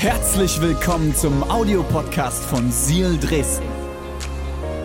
Herzlich 0.00 0.60
willkommen 0.60 1.12
zum 1.12 1.42
Audiopodcast 1.50 2.44
von 2.44 2.70
Seal 2.70 3.18
Dresden. 3.18 3.66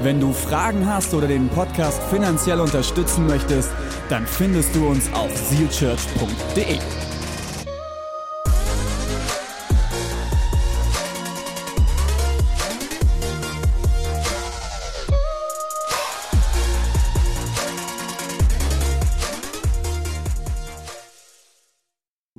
Wenn 0.02 0.20
du 0.20 0.34
Fragen 0.34 0.88
hast 0.88 1.14
oder 1.14 1.28
den 1.28 1.50
Podcast 1.50 2.02
finanziell 2.10 2.60
unterstützen 2.60 3.28
möchtest, 3.28 3.70
dann 4.10 4.26
findest 4.26 4.76
du 4.76 4.88
uns 4.88 5.14
auf 5.14 5.30
sealchurch.de. 5.38 6.80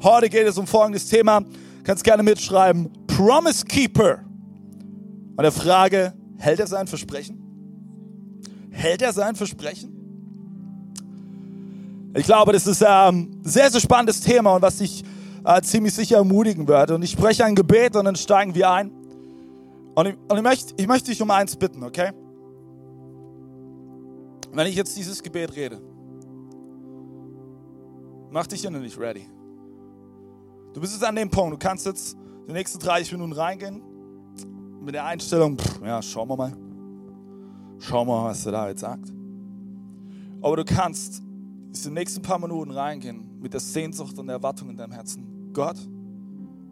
Heute 0.03 0.29
geht 0.29 0.49
es 0.49 0.59
um 0.59 0.67
folgendes 0.67 1.09
Thema. 1.09 1.45
Kannst 1.85 2.03
gerne 2.03 2.23
mitschreiben. 2.23 2.91
Promise 3.07 3.65
Keeper. 3.67 4.25
Und 5.37 5.43
der 5.43 5.53
Frage, 5.53 6.15
hält 6.39 6.61
er 6.61 6.67
sein 6.67 6.87
Versprechen? 6.87 7.41
Hält 8.71 9.03
er 9.03 9.13
sein 9.13 9.37
Versprechen? 9.37 9.93
Ich 12.17 12.25
glaube, 12.25 12.53
das 12.53 12.67
ist 12.67 12.83
ein 12.83 13.41
sehr, 13.43 13.71
sehr 13.71 13.81
spannendes 13.81 14.21
Thema 14.21 14.55
und 14.55 14.63
was 14.63 14.79
dich 14.79 15.05
äh, 15.45 15.61
ziemlich 15.63 15.95
sicher 15.95 16.17
ermutigen 16.17 16.67
wird. 16.67 16.93
Und 16.93 17.03
ich 17.03 17.11
spreche 17.11 17.45
ein 17.45 17.55
Gebet 17.55 17.97
und 17.97 18.05
dann 18.05 18.17
steigen 18.17 18.55
wir 18.55 18.71
ein. 18.71 18.91
Und 19.95 20.07
ich, 20.07 20.17
und 20.29 20.37
ich, 20.37 20.43
möchte, 20.43 20.75
ich 20.77 20.87
möchte 20.87 21.11
dich 21.11 21.21
um 21.21 21.31
eins 21.31 21.57
bitten, 21.57 21.83
okay? 21.83 22.13
Wenn 24.53 24.67
ich 24.69 24.77
jetzt 24.77 24.97
dieses 24.97 25.23
Gebet 25.23 25.55
rede, 25.57 25.81
mach 28.31 28.47
dich 28.47 28.65
innerlich 28.65 28.99
ready. 28.99 29.27
Du 30.75 30.81
bist 30.81 30.93
jetzt 30.93 31.05
an 31.05 31.15
dem 31.15 31.31
Punkt, 31.31 31.55
du 31.55 31.59
kannst 31.59 31.87
jetzt 31.87 32.17
die 32.49 32.53
nächsten 32.53 32.81
30 32.81 33.13
Minuten 33.13 33.33
reingehen 33.33 33.81
mit 34.83 34.95
der 34.95 35.05
Einstellung, 35.07 35.57
pff, 35.57 35.81
ja, 35.83 36.03
schauen 36.03 36.29
wir 36.29 36.37
mal. 36.37 36.53
Schauen 37.79 38.09
wir 38.09 38.23
mal, 38.23 38.31
was 38.31 38.45
er 38.45 38.53
da 38.53 38.69
jetzt 38.69 38.81
sagt. 38.81 39.13
Aber 40.43 40.57
du 40.57 40.65
kannst 40.65 41.21
in 41.21 41.73
die 41.73 41.91
nächsten 41.91 42.23
paar 42.23 42.41
Minuten 42.41 42.73
reingehen 42.73 43.41
mit 43.41 43.53
der 43.53 43.61
Sehnsucht 43.61 44.19
und 44.19 44.27
der 44.27 44.37
Erwartung 44.37 44.69
in 44.69 44.77
deinem 44.77 44.93
Herzen. 44.93 45.53
Gott, 45.53 45.77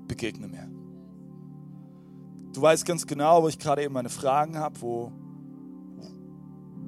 begegne 0.09 0.49
mir. 0.49 0.69
Du 2.53 2.61
weißt 2.61 2.85
ganz 2.85 3.07
genau, 3.07 3.45
wo 3.45 3.49
ich 3.49 3.59
gerade 3.59 3.85
eben 3.85 3.95
meine 3.95 4.11
Fragen 4.11 4.59
habe, 4.59 4.83
wo, 4.83 5.13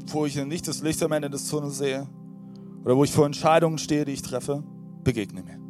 wo 0.09 0.27
ich 0.27 0.37
nicht 0.45 0.67
das 0.67 0.83
Licht 0.83 1.03
am 1.03 1.13
Ende 1.13 1.31
des 1.31 1.49
Tunnels 1.49 1.79
sehe 1.79 2.09
oder 2.85 2.97
wo 2.97 3.05
ich 3.05 3.13
vor 3.13 3.25
Entscheidungen 3.25 3.79
stehe, 3.79 4.05
die 4.05 4.13
ich 4.13 4.23
treffe. 4.23 4.65
Begegne 5.05 5.43
mir. 5.43 5.64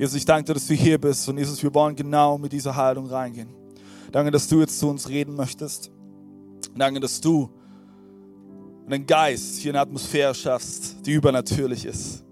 Jesus, 0.00 0.14
ich 0.14 0.24
danke 0.24 0.44
dir, 0.44 0.54
dass 0.54 0.66
du 0.66 0.72
hier 0.72 0.98
bist 0.98 1.28
und 1.28 1.36
Jesus, 1.36 1.62
wir 1.62 1.74
wollen 1.74 1.94
genau 1.94 2.38
mit 2.38 2.52
dieser 2.52 2.74
Haltung 2.74 3.04
reingehen. 3.04 3.50
Danke, 4.10 4.30
dass 4.30 4.48
du 4.48 4.60
jetzt 4.60 4.78
zu 4.78 4.88
uns 4.88 5.10
reden 5.10 5.36
möchtest. 5.36 5.90
Danke, 6.74 7.00
dass 7.00 7.20
du 7.20 7.50
einen 8.86 9.04
Geist 9.04 9.58
hier 9.58 9.72
eine 9.72 9.80
Atmosphäre 9.80 10.34
schaffst, 10.34 11.04
die 11.04 11.12
übernatürlich 11.12 11.84
ist. 11.84 12.24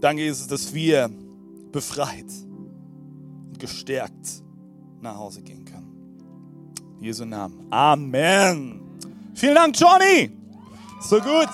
Danke, 0.00 0.22
Jesus, 0.22 0.48
dass 0.48 0.74
wir 0.74 1.08
befreit 1.70 2.26
und 3.48 3.60
gestärkt 3.60 4.42
nach 5.00 5.16
Hause 5.16 5.42
gehen 5.42 5.64
können. 5.64 6.74
In 6.98 7.04
Jesu 7.04 7.24
Namen. 7.24 7.68
Amen. 7.70 8.80
Vielen 9.32 9.54
Dank, 9.54 9.78
Johnny. 9.78 10.32
So 11.00 11.20
gut. 11.20 11.48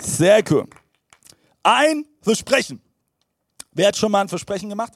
Sehr 0.00 0.42
cool. 0.50 0.66
Ein 1.70 2.06
Versprechen. 2.22 2.80
Wer 3.72 3.88
hat 3.88 3.96
schon 3.98 4.10
mal 4.10 4.22
ein 4.22 4.28
Versprechen 4.30 4.70
gemacht? 4.70 4.94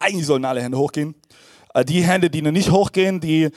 Eigentlich 0.00 0.26
sollen 0.26 0.44
alle 0.44 0.60
Hände 0.60 0.76
hochgehen. 0.76 1.14
Äh, 1.74 1.84
die 1.84 2.02
Hände, 2.02 2.28
die 2.28 2.42
noch 2.42 2.50
nicht 2.50 2.72
hochgehen, 2.72 3.20
die, 3.20 3.50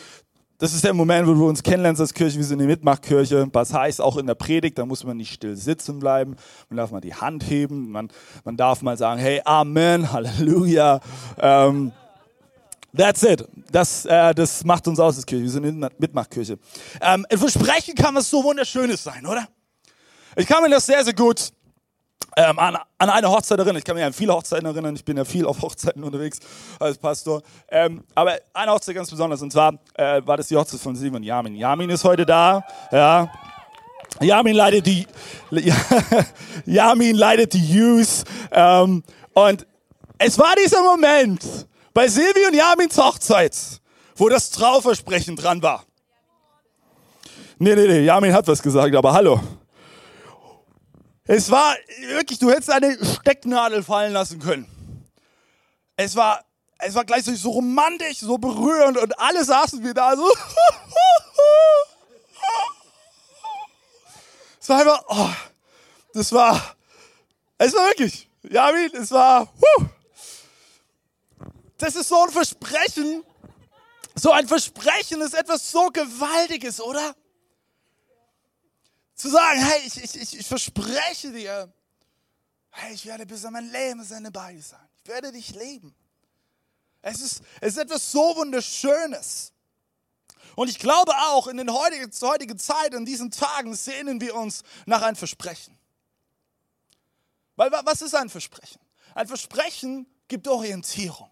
das 0.60 0.76
ist 0.76 0.84
der 0.84 0.94
Moment, 0.94 1.28
wo 1.28 1.34
du 1.34 1.50
uns 1.50 1.64
kennenlernst 1.64 2.02
als 2.02 2.14
Kirche. 2.14 2.38
Wir 2.38 2.44
sind 2.44 2.60
eine 2.60 2.68
Mitmachkirche. 2.68 3.50
Was 3.52 3.74
heißt 3.74 4.00
auch 4.00 4.16
in 4.18 4.28
der 4.28 4.36
Predigt, 4.36 4.78
da 4.78 4.86
muss 4.86 5.04
man 5.04 5.18
nicht 5.18 5.34
still 5.34 5.56
sitzen 5.56 5.98
bleiben. 5.98 6.36
Man 6.70 6.78
darf 6.78 6.92
mal 6.92 7.02
die 7.02 7.16
Hand 7.16 7.50
heben. 7.50 7.90
Man, 7.90 8.12
man 8.44 8.58
darf 8.58 8.84
mal 8.84 8.98
sagen, 8.98 9.20
hey, 9.20 9.42
Amen, 9.44 10.12
Halleluja. 10.12 11.00
Ähm, 11.40 11.94
That's 12.96 13.24
it. 13.24 13.48
Das, 13.72 14.06
äh, 14.06 14.36
das 14.36 14.64
macht 14.66 14.88
uns 14.88 15.00
aus 15.00 15.16
als 15.16 15.26
Kirche. 15.26 15.46
Wir 15.46 15.50
sind 15.50 15.66
eine 15.66 15.90
Mitmachkirche. 15.98 16.60
Ähm, 17.02 17.26
ein 17.28 17.38
Versprechen 17.40 17.96
kann 17.96 18.14
was 18.14 18.30
so 18.30 18.44
Wunderschönes 18.44 19.04
sein, 19.04 19.26
oder? 19.26 19.48
Ich 20.36 20.48
kann 20.48 20.64
mir 20.64 20.70
das 20.70 20.86
sehr, 20.86 21.04
sehr 21.04 21.14
gut 21.14 21.52
ähm, 22.38 22.58
an, 22.58 22.78
an 22.98 23.10
eine 23.10 23.30
Hochzeit 23.30 23.60
erinnern. 23.60 23.78
Ich 23.78 23.84
kann 23.84 23.96
mich 23.96 24.06
an 24.06 24.14
viele 24.14 24.34
Hochzeiten 24.34 24.66
erinnern. 24.66 24.96
Ich 24.96 25.04
bin 25.04 25.18
ja 25.18 25.26
viel 25.26 25.46
auf 25.46 25.62
Hochzeiten 25.62 26.04
unterwegs 26.04 26.40
als 26.80 26.98
Pastor. 26.98 27.42
Ähm, 27.70 28.04
aber 28.16 28.38
eine 28.54 28.72
Hochzeit 28.72 28.96
ganz 28.96 29.10
besonders. 29.10 29.42
Und 29.42 29.52
zwar 29.52 29.74
äh, 29.96 30.22
war 30.26 30.38
das 30.38 30.48
die 30.48 30.56
Hochzeit 30.56 30.80
von 30.80 30.96
Simon 30.96 31.24
Yamin. 31.24 31.56
Yamin 31.56 31.90
ist 31.90 32.04
heute 32.04 32.26
da. 32.26 32.64
Ja. 32.92 33.32
Yamin 34.22 34.56
leitet 34.56 34.86
die, 34.86 35.08
Yamin 36.66 37.16
leitet 37.16 37.54
die 37.54 37.74
Youth. 37.74 38.24
Ähm, 38.52 39.04
und 39.34 39.68
es 40.18 40.38
war 40.38 40.56
dieser 40.56 40.84
Moment 40.84 41.44
bei 41.94 42.08
Silvi 42.08 42.46
und 42.48 42.54
Yamins 42.54 42.98
Hochzeit, 42.98 43.58
wo 44.16 44.30
das 44.30 44.50
Trauversprechen 44.52 45.36
dran 45.36 45.62
war. 45.62 45.84
Nee, 47.58 47.76
nee, 47.76 47.88
nee, 47.88 48.06
Yamin 48.06 48.34
hat 48.34 48.48
was 48.48 48.62
gesagt, 48.62 48.96
aber 48.96 49.14
hallo. 49.14 49.40
Es 51.26 51.52
war 51.52 51.76
wirklich, 52.00 52.40
du 52.40 52.50
hättest 52.50 52.72
eine 52.72 52.98
Stecknadel 53.06 53.84
fallen 53.84 54.14
lassen 54.14 54.40
können. 54.40 54.68
Es 55.96 56.16
war, 56.16 56.44
es 56.80 56.96
war 56.96 57.06
gleichzeitig 57.06 57.42
so 57.42 57.52
romantisch, 57.52 58.20
so 58.20 58.38
berührend 58.38 58.98
und 58.98 59.20
alle 59.20 59.44
saßen 59.46 59.84
wir 59.84 59.94
da 59.94 60.16
so. 60.16 60.28
Es 64.60 64.70
war 64.70 64.80
einfach, 64.80 65.04
oh, 65.08 65.30
das 66.14 66.32
war, 66.34 66.76
es 67.58 67.74
war 67.74 67.88
wirklich, 67.88 68.30
Jamin, 68.44 68.92
es 68.94 69.12
war, 69.12 69.48
huh. 69.48 69.86
das 71.78 71.96
ist 71.96 72.10
so 72.10 72.24
ein 72.24 72.30
Versprechen. 72.30 73.24
So 74.14 74.32
ein 74.32 74.48
Versprechen 74.48 75.22
ist 75.22 75.34
etwas 75.34 75.72
so 75.72 75.88
Gewaltiges, 75.88 76.82
oder? 76.82 77.16
Zu 79.22 79.30
sagen, 79.30 79.62
hey, 79.62 79.82
ich, 79.86 80.16
ich, 80.16 80.40
ich 80.40 80.48
verspreche 80.48 81.32
dir, 81.32 81.72
hey, 82.72 82.92
ich 82.96 83.06
werde 83.06 83.28
bis 83.28 83.46
an 83.46 83.54
mein 83.54 83.70
Lebensende 83.70 84.32
bei 84.32 84.54
dir 84.54 84.64
sein. 84.64 84.90
Ich 85.04 85.10
werde 85.12 85.32
dich 85.32 85.54
leben. 85.54 85.94
Es 87.04 87.22
ist, 87.22 87.44
es 87.60 87.74
ist 87.74 87.78
etwas 87.78 88.12
so 88.12 88.36
Wunderschönes. 88.36 89.54
Und 90.56 90.70
ich 90.70 90.80
glaube 90.80 91.12
auch, 91.16 91.46
in 91.46 91.58
der 91.58 91.72
heutigen, 91.72 92.12
heutigen 92.22 92.58
Zeit, 92.58 92.96
in 92.96 93.06
diesen 93.06 93.30
Tagen, 93.30 93.76
sehnen 93.76 94.20
wir 94.20 94.34
uns 94.34 94.64
nach 94.88 95.04
einem 95.04 95.16
Versprechen. 95.16 95.78
Weil 97.58 97.72
was 97.72 98.02
ist 98.02 98.16
ein 98.16 98.28
Versprechen? 98.32 98.82
Ein 99.14 99.28
Versprechen 99.28 100.08
gibt 100.30 100.48
Orientierung. 100.48 101.30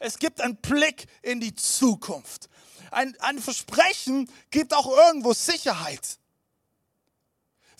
Es 0.00 0.18
gibt 0.18 0.42
einen 0.42 0.56
Blick 0.56 1.06
in 1.22 1.40
die 1.40 1.54
Zukunft. 1.54 2.50
Ein, 2.90 3.18
ein 3.20 3.38
Versprechen 3.38 4.30
gibt 4.50 4.74
auch 4.74 4.86
irgendwo 4.86 5.32
Sicherheit. 5.32 6.18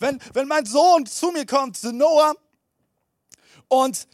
Wenn, 0.02 0.20
wenn 0.32 0.48
mein 0.48 0.66
Sohn 0.66 1.06
zu 1.06 1.30
mir 1.30 1.46
kommt, 1.46 1.80
Noah, 1.84 2.34
und 3.68 4.08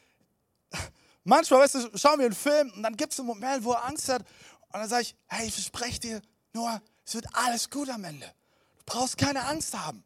manchmal, 1.25 1.60
weißt 1.60 1.76
du, 1.76 1.97
schauen 1.97 2.19
wir 2.19 2.26
einen 2.26 2.34
Film 2.34 2.71
und 2.76 2.82
dann 2.82 2.94
gibt 2.94 3.15
es 3.15 3.19
einen 3.19 3.26
Moment, 3.26 3.65
wo 3.65 3.72
er 3.72 3.87
Angst 3.87 4.10
hat. 4.10 4.21
Und 4.21 4.81
dann 4.81 4.88
sage 4.88 5.03
ich, 5.03 5.16
hey, 5.28 5.47
ich 5.49 5.54
verspreche 5.54 5.99
dir, 5.99 6.21
Noah, 6.53 6.82
es 7.06 7.15
wird 7.15 7.25
alles 7.32 7.71
gut 7.71 7.88
am 7.88 8.04
Ende. 8.04 8.26
Du 8.26 8.84
brauchst 8.84 9.16
keine 9.16 9.47
Angst 9.47 9.75
haben. 9.78 10.04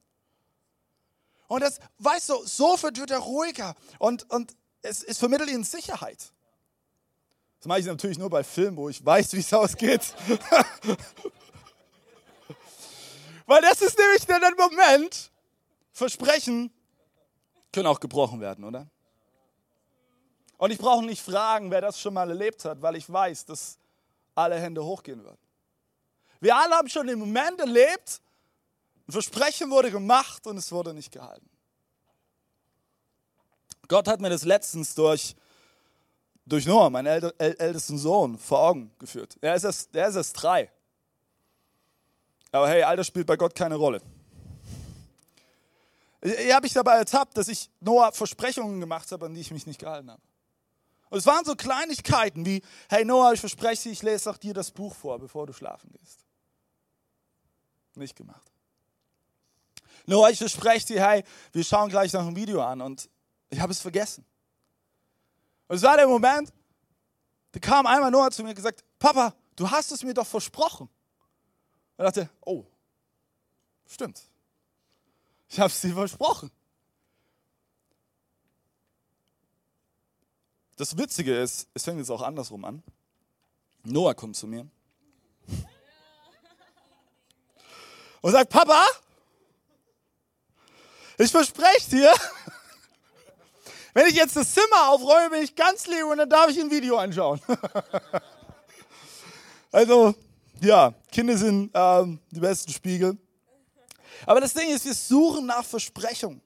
Und 1.48 1.62
das, 1.62 1.80
weißt 1.98 2.28
du, 2.28 2.46
so 2.46 2.80
wird 2.80 3.10
er 3.10 3.18
ruhiger 3.18 3.74
und, 3.98 4.30
und 4.30 4.54
es, 4.82 5.02
es 5.02 5.18
vermittelt 5.18 5.50
ihnen 5.50 5.64
Sicherheit. 5.64 6.32
Das 7.58 7.66
mache 7.66 7.80
ich 7.80 7.86
natürlich 7.86 8.18
nur 8.18 8.30
bei 8.30 8.44
Filmen, 8.44 8.76
wo 8.76 8.88
ich 8.88 9.04
weiß, 9.04 9.32
wie 9.32 9.40
es 9.40 9.52
ausgeht. 9.52 10.14
Weil 13.46 13.62
das 13.62 13.82
ist 13.82 13.98
nämlich 13.98 14.24
der 14.26 14.38
Moment, 14.56 15.31
Versprechen 15.92 16.72
können 17.72 17.86
auch 17.86 18.00
gebrochen 18.00 18.40
werden, 18.40 18.64
oder? 18.64 18.88
Und 20.58 20.70
ich 20.70 20.78
brauche 20.78 21.04
nicht 21.04 21.22
fragen, 21.22 21.70
wer 21.70 21.80
das 21.80 22.00
schon 22.00 22.14
mal 22.14 22.28
erlebt 22.28 22.64
hat, 22.64 22.80
weil 22.82 22.96
ich 22.96 23.10
weiß, 23.10 23.46
dass 23.46 23.78
alle 24.34 24.58
Hände 24.60 24.84
hochgehen 24.84 25.22
würden. 25.24 25.38
Wir 26.40 26.56
alle 26.56 26.74
haben 26.74 26.88
schon 26.88 27.06
den 27.06 27.18
Moment 27.18 27.60
erlebt, 27.60 28.20
ein 29.08 29.12
Versprechen 29.12 29.70
wurde 29.70 29.90
gemacht 29.90 30.46
und 30.46 30.56
es 30.56 30.70
wurde 30.70 30.94
nicht 30.94 31.12
gehalten. 31.12 31.48
Gott 33.88 34.08
hat 34.08 34.20
mir 34.20 34.30
das 34.30 34.44
letztens 34.44 34.94
durch, 34.94 35.34
durch 36.46 36.66
Noah, 36.66 36.90
meinen 36.90 37.32
ältesten 37.38 37.98
Sohn, 37.98 38.38
vor 38.38 38.60
Augen 38.60 38.92
geführt. 38.98 39.36
Er 39.40 39.54
ist, 39.54 39.64
erst, 39.64 39.94
er 39.94 40.08
ist 40.08 40.16
erst 40.16 40.42
drei. 40.42 40.70
Aber 42.52 42.68
hey, 42.68 42.82
Alter 42.82 43.04
spielt 43.04 43.26
bei 43.26 43.36
Gott 43.36 43.54
keine 43.54 43.74
Rolle. 43.74 44.00
Ich 46.22 46.52
habe 46.52 46.64
mich 46.64 46.72
dabei 46.72 46.96
ertappt, 46.98 47.36
dass 47.36 47.48
ich 47.48 47.68
Noah 47.80 48.12
Versprechungen 48.12 48.78
gemacht 48.78 49.10
habe, 49.10 49.26
an 49.26 49.34
die 49.34 49.40
ich 49.40 49.50
mich 49.50 49.66
nicht 49.66 49.80
gehalten 49.80 50.10
habe. 50.10 50.22
Und 51.10 51.18
es 51.18 51.26
waren 51.26 51.44
so 51.44 51.56
Kleinigkeiten 51.56 52.46
wie, 52.46 52.62
hey 52.88 53.04
Noah, 53.04 53.32
ich 53.32 53.40
verspreche 53.40 53.82
dir, 53.82 53.90
ich 53.90 54.02
lese 54.02 54.30
auch 54.30 54.38
dir 54.38 54.54
das 54.54 54.70
Buch 54.70 54.94
vor, 54.94 55.18
bevor 55.18 55.46
du 55.46 55.52
schlafen 55.52 55.90
gehst. 55.90 56.24
Nicht 57.96 58.16
gemacht. 58.16 58.50
Noah, 60.06 60.30
ich 60.30 60.38
verspreche 60.38 60.86
dir, 60.86 61.06
hey, 61.06 61.24
wir 61.52 61.64
schauen 61.64 61.90
gleich 61.90 62.12
noch 62.12 62.26
ein 62.26 62.36
Video 62.36 62.62
an 62.62 62.80
und 62.80 63.10
ich 63.50 63.60
habe 63.60 63.72
es 63.72 63.80
vergessen. 63.80 64.24
Und 65.68 65.76
es 65.76 65.82
war 65.82 65.96
der 65.96 66.06
Moment, 66.06 66.52
da 67.50 67.60
kam 67.60 67.84
einmal 67.86 68.10
Noah 68.10 68.30
zu 68.30 68.42
mir 68.42 68.50
und 68.50 68.54
gesagt, 68.54 68.84
Papa, 68.98 69.34
du 69.56 69.70
hast 69.70 69.90
es 69.92 70.02
mir 70.02 70.14
doch 70.14 70.26
versprochen. 70.26 70.88
Und 71.96 72.06
ich 72.06 72.12
dachte, 72.12 72.30
oh, 72.40 72.64
stimmt. 73.86 74.31
Ich 75.52 75.60
habe 75.60 75.68
es 75.68 75.82
dir 75.82 75.92
versprochen. 75.92 76.50
Das 80.78 80.96
Witzige 80.96 81.38
ist, 81.38 81.68
es 81.74 81.84
fängt 81.84 81.98
jetzt 81.98 82.08
auch 82.08 82.22
andersrum 82.22 82.64
an. 82.64 82.82
Noah 83.84 84.14
kommt 84.14 84.34
zu 84.34 84.46
mir 84.46 84.66
und 88.22 88.32
sagt, 88.32 88.48
Papa, 88.48 88.82
ich 91.18 91.30
verspreche 91.30 91.90
dir, 91.90 92.14
wenn 93.92 94.06
ich 94.06 94.14
jetzt 94.14 94.34
das 94.34 94.54
Zimmer 94.54 94.88
aufräume, 94.88 95.30
bin 95.30 95.42
ich 95.42 95.54
ganz 95.54 95.86
lieb 95.86 96.06
und 96.06 96.16
dann 96.16 96.30
darf 96.30 96.48
ich 96.48 96.58
ein 96.58 96.70
Video 96.70 96.96
anschauen. 96.96 97.42
also, 99.70 100.14
ja, 100.62 100.94
Kinder 101.10 101.36
sind 101.36 101.70
ähm, 101.74 102.20
die 102.30 102.40
besten 102.40 102.72
Spiegel. 102.72 103.18
Aber 104.26 104.40
das 104.40 104.54
Ding 104.54 104.68
ist, 104.68 104.84
wir 104.84 104.94
suchen 104.94 105.46
nach 105.46 105.64
Versprechung. 105.64 106.40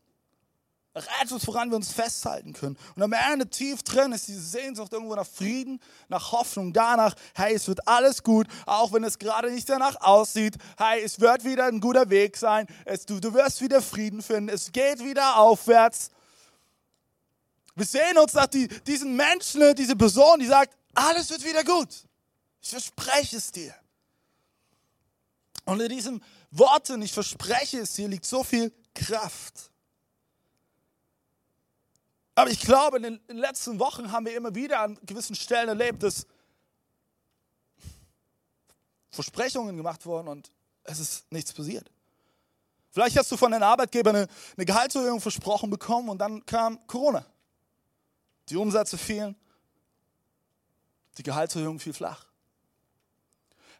Nach 0.95 1.07
etwas, 1.21 1.47
woran 1.47 1.69
wir 1.69 1.77
uns 1.77 1.93
festhalten 1.93 2.55
können. 2.55 2.79
Und 2.95 3.03
am 3.03 3.13
Ende 3.13 3.47
tief 3.51 3.83
drin 3.83 4.13
ist 4.13 4.29
diese 4.29 4.41
Sehnsucht 4.41 4.95
irgendwo 4.95 5.15
nach 5.15 5.27
Frieden, 5.27 5.79
nach 6.09 6.33
Hoffnung, 6.33 6.73
danach, 6.73 7.15
hey, 7.35 7.55
es 7.55 7.69
wird 7.69 7.87
alles 7.87 8.23
gut, 8.23 8.47
auch 8.65 8.95
wenn 8.95 9.05
es 9.05 9.19
gerade 9.19 9.51
nicht 9.51 9.69
danach 9.69 10.01
aussieht. 10.01 10.57
Hey, 10.79 11.03
es 11.03 11.21
wird 11.21 11.45
wieder 11.45 11.67
ein 11.67 11.81
guter 11.81 12.09
Weg 12.09 12.39
sein. 12.39 12.67
Es, 12.87 13.05
du, 13.05 13.21
du 13.21 13.35
wirst 13.35 13.61
wieder 13.61 13.83
Frieden 13.83 14.23
finden. 14.23 14.49
Es 14.49 14.73
geht 14.73 15.05
wieder 15.05 15.37
aufwärts. 15.37 16.11
Wir 17.75 17.85
sehen 17.85 18.17
uns 18.17 18.33
nach 18.33 18.47
die, 18.47 18.67
diesen 18.67 19.15
Menschen, 19.17 19.75
diese 19.75 19.97
Person, 19.97 20.41
die 20.41 20.47
sagt, 20.47 20.75
alles 20.95 21.29
wird 21.29 21.45
wieder 21.45 21.63
gut. 21.63 21.91
Ich 22.63 22.71
verspreche 22.71 23.37
es 23.37 23.53
dir. 23.53 23.75
Und 25.67 25.81
in 25.81 25.91
diesen 25.91 26.25
Worten, 26.59 27.03
ich 27.03 27.13
verspreche 27.13 27.81
es 27.81 27.95
dir, 27.95 28.09
liegt 28.09 28.25
so 28.25 28.43
viel 28.45 28.73
Kraft. 28.95 29.71
Aber 32.35 32.51
ich 32.51 32.61
glaube, 32.61 32.99
in 32.99 33.03
den 33.03 33.37
letzten 33.37 33.79
Wochen 33.79 34.13
haben 34.13 34.27
wir 34.27 34.37
immer 34.37 34.55
wieder 34.55 34.81
an 34.81 34.99
gewissen 35.05 35.35
Stellen 35.35 35.69
erlebt, 35.69 36.03
dass 36.03 36.27
Versprechungen 39.11 39.77
gemacht 39.77 40.05
wurden 40.05 40.29
und 40.29 40.53
es 40.85 41.01
ist 41.01 41.33
nichts 41.33 41.53
passiert. 41.53 41.91
Vielleicht 42.91 43.17
hast 43.17 43.33
du 43.33 43.37
von 43.37 43.51
deinem 43.51 43.63
Arbeitgeber 43.63 44.11
eine, 44.11 44.29
eine 44.57 44.67
Gehaltserhöhung 44.67 45.21
versprochen 45.21 45.71
bekommen 45.71 46.09
und 46.09 46.19
dann 46.19 46.45
kam 46.47 46.87
Corona. 46.87 47.27
Die 48.49 48.57
Umsätze 48.57 48.97
fielen, 48.97 49.35
die 51.19 51.23
Gehaltserhöhung 51.23 51.81
fiel 51.81 51.93
flach. 51.93 52.27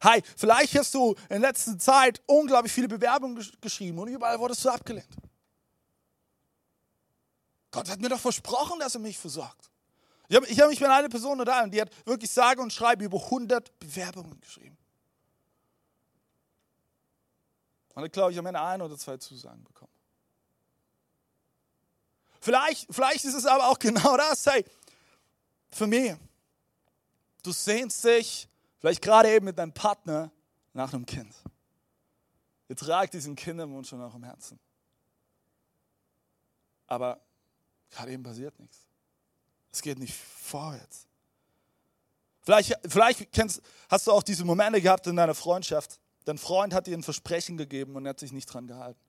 Hi, 0.03 0.23
vielleicht 0.37 0.77
hast 0.77 0.95
du 0.95 1.15
in 1.29 1.41
letzter 1.41 1.79
Zeit 1.79 2.23
unglaublich 2.27 2.73
viele 2.73 2.89
Bewerbungen 2.89 3.45
geschrieben 3.61 3.99
und 3.99 4.09
überall 4.09 4.39
wurdest 4.39 4.65
du 4.65 4.71
abgelehnt. 4.71 5.09
Gott 7.71 7.91
hat 7.91 8.01
mir 8.01 8.09
doch 8.09 8.21
versprochen, 8.21 8.79
dass 8.79 8.95
er 8.95 9.01
mich 9.01 9.19
versorgt. 9.19 9.71
Ich 10.29 10.37
habe 10.37 10.47
hab 10.47 10.69
mich 10.69 10.81
mit 10.81 10.91
einer 10.91 11.09
Person 11.09 11.39
unterhalten, 11.39 11.71
die 11.71 11.81
hat 11.81 11.91
wirklich 12.07 12.31
sage 12.31 12.61
und 12.61 12.73
schreibe 12.73 13.05
über 13.05 13.23
100 13.23 13.79
Bewerbungen 13.79 14.41
geschrieben. 14.41 14.77
Und 17.95 18.05
hat, 18.05 18.13
glaube 18.13 18.33
ich, 18.33 18.39
am 18.39 18.47
Ende 18.47 18.61
ein 18.61 18.83
oder 18.83 18.97
zwei 18.97 19.17
Zusagen 19.17 19.63
bekommen. 19.65 19.93
Vielleicht, 22.41 22.87
vielleicht 22.91 23.25
ist 23.25 23.35
es 23.35 23.47
aber 23.47 23.69
auch 23.69 23.79
genau 23.81 24.17
das, 24.17 24.47
hey, 24.47 24.65
Familie. 25.71 26.19
Du 27.43 27.53
sehnst 27.53 28.05
dich 28.05 28.49
vielleicht 28.79 29.03
gerade 29.03 29.33
eben 29.33 29.45
mit 29.45 29.59
deinem 29.59 29.73
Partner 29.73 30.31
nach 30.73 30.93
einem 30.93 31.07
Kind. 31.07 31.35
Ihr 32.69 32.77
tragt 32.77 33.15
diesen 33.15 33.37
Kinderwunsch 33.37 33.89
schon 33.89 34.03
auch 34.03 34.15
im 34.15 34.25
Herzen. 34.25 34.59
Aber 36.87 37.21
gerade 37.91 38.13
eben 38.13 38.23
passiert 38.23 38.59
nichts. 38.59 38.87
Es 39.73 39.83
geht 39.83 39.99
nicht 39.99 40.15
vorwärts. 40.15 41.07
Vielleicht, 42.43 42.75
vielleicht 42.87 43.33
kennst, 43.33 43.61
hast 43.89 44.07
du 44.07 44.13
auch 44.13 44.23
diese 44.23 44.45
Momente 44.45 44.81
gehabt 44.81 45.07
in 45.07 45.17
deiner 45.17 45.35
Freundschaft. 45.35 46.01
Dein 46.25 46.39
Freund 46.39 46.75
hat 46.75 46.87
dir 46.87 46.97
ein 46.97 47.03
Versprechen 47.03 47.57
gegeben 47.57 47.97
und 47.97 48.07
er 48.07 48.11
hat 48.11 48.21
sich 48.21 48.33
nicht 48.33 48.47
dran 48.47 48.67
gehalten. 48.67 49.01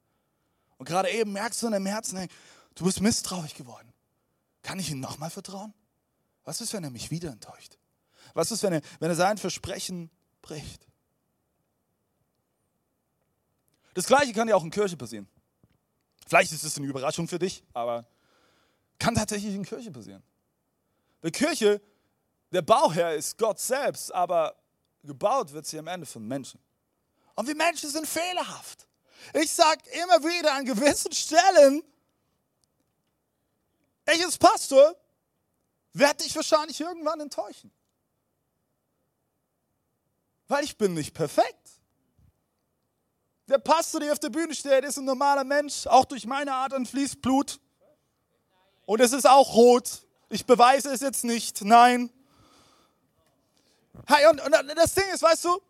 Und 0.78 0.88
gerade 0.88 1.10
eben 1.10 1.34
merkst 1.34 1.62
du 1.62 1.68
in 1.68 1.74
deinem 1.74 1.86
Herzen, 1.86 2.18
hey, 2.18 2.28
du 2.76 2.86
bist 2.86 3.02
misstrauisch 3.02 3.54
geworden. 3.54 3.92
Kann 4.62 4.80
ich 4.80 4.92
ihm 4.92 5.00
nochmal 5.00 5.30
vertrauen? 5.30 5.74
Was 6.44 6.62
ist, 6.62 6.74
wenn 6.74 6.84
er 6.84 6.90
mich 6.90 7.12
wieder 7.12 7.32
enttäuscht? 7.32 7.78
Was 8.38 8.52
ist, 8.52 8.62
wenn 8.62 8.74
er, 8.74 8.82
wenn 9.00 9.10
er 9.10 9.16
sein 9.16 9.40
Versprechen 9.40 10.12
bricht? 10.44 10.88
Das 13.96 14.06
Gleiche 14.06 14.32
kann 14.32 14.48
ja 14.48 14.56
auch 14.56 14.64
in 14.64 14.70
Kirche 14.70 14.96
passieren. 14.96 15.28
Vielleicht 16.28 16.52
ist 16.52 16.64
es 16.64 16.78
eine 16.78 16.86
Überraschung 16.86 17.28
für 17.28 17.40
dich, 17.40 17.64
aber 17.74 18.06
kann 19.00 19.16
tatsächlich 19.16 19.56
in 19.56 19.66
Kirche 19.66 19.90
passieren. 19.90 20.22
Bei 21.20 21.32
Kirche, 21.32 21.82
der 22.52 22.62
Bauherr 22.62 23.16
ist 23.16 23.40
Gott 23.40 23.60
selbst, 23.60 24.14
aber 24.14 24.56
gebaut 25.02 25.52
wird 25.52 25.66
sie 25.66 25.80
am 25.80 25.88
Ende 25.88 26.06
von 26.06 26.24
Menschen. 26.24 26.60
Und 27.34 27.48
wir 27.48 27.56
Menschen 27.56 27.90
sind 27.90 28.06
fehlerhaft. 28.06 28.88
Ich 29.34 29.52
sage 29.52 29.82
immer 30.04 30.20
wieder 30.20 30.54
an 30.54 30.64
gewissen 30.64 31.12
Stellen, 31.12 31.82
ich 34.14 34.24
als 34.24 34.38
Pastor 34.38 34.96
werde 35.94 36.24
dich 36.24 36.36
wahrscheinlich 36.36 36.80
irgendwann 36.80 37.20
enttäuschen. 37.20 37.72
Weil 40.48 40.64
ich 40.64 40.78
bin 40.78 40.94
nicht 40.94 41.14
perfekt. 41.14 41.56
Der 43.48 43.60
Pastor, 43.60 44.00
der 44.00 44.12
auf 44.12 44.20
der 44.20 44.30
Bühne 44.30 44.54
steht, 44.54 44.84
ist 44.84 44.98
ein 44.98 45.06
normaler 45.06 45.44
Mensch. 45.44 45.88
Auch 45.88 46.06
durch 46.06 46.26
meine 46.26 46.54
Art 46.54 46.74
an 46.74 46.86
fließt 46.86 47.22
Blut. 47.22 47.60
Und 48.86 49.00
es 49.02 49.14
ist 49.14 49.28
auch 49.28 49.54
rot. 49.54 50.04
Ich 50.30 50.46
beweise 50.46 50.92
es 50.92 51.02
jetzt 51.02 51.24
nicht. 51.24 51.64
Nein. 51.64 52.12
Hey, 54.06 54.28
und, 54.28 54.42
und 54.42 54.54
das 54.76 54.94
Ding 54.94 55.06
ist, 55.14 55.22
weißt 55.22 55.46
du, 55.46 55.62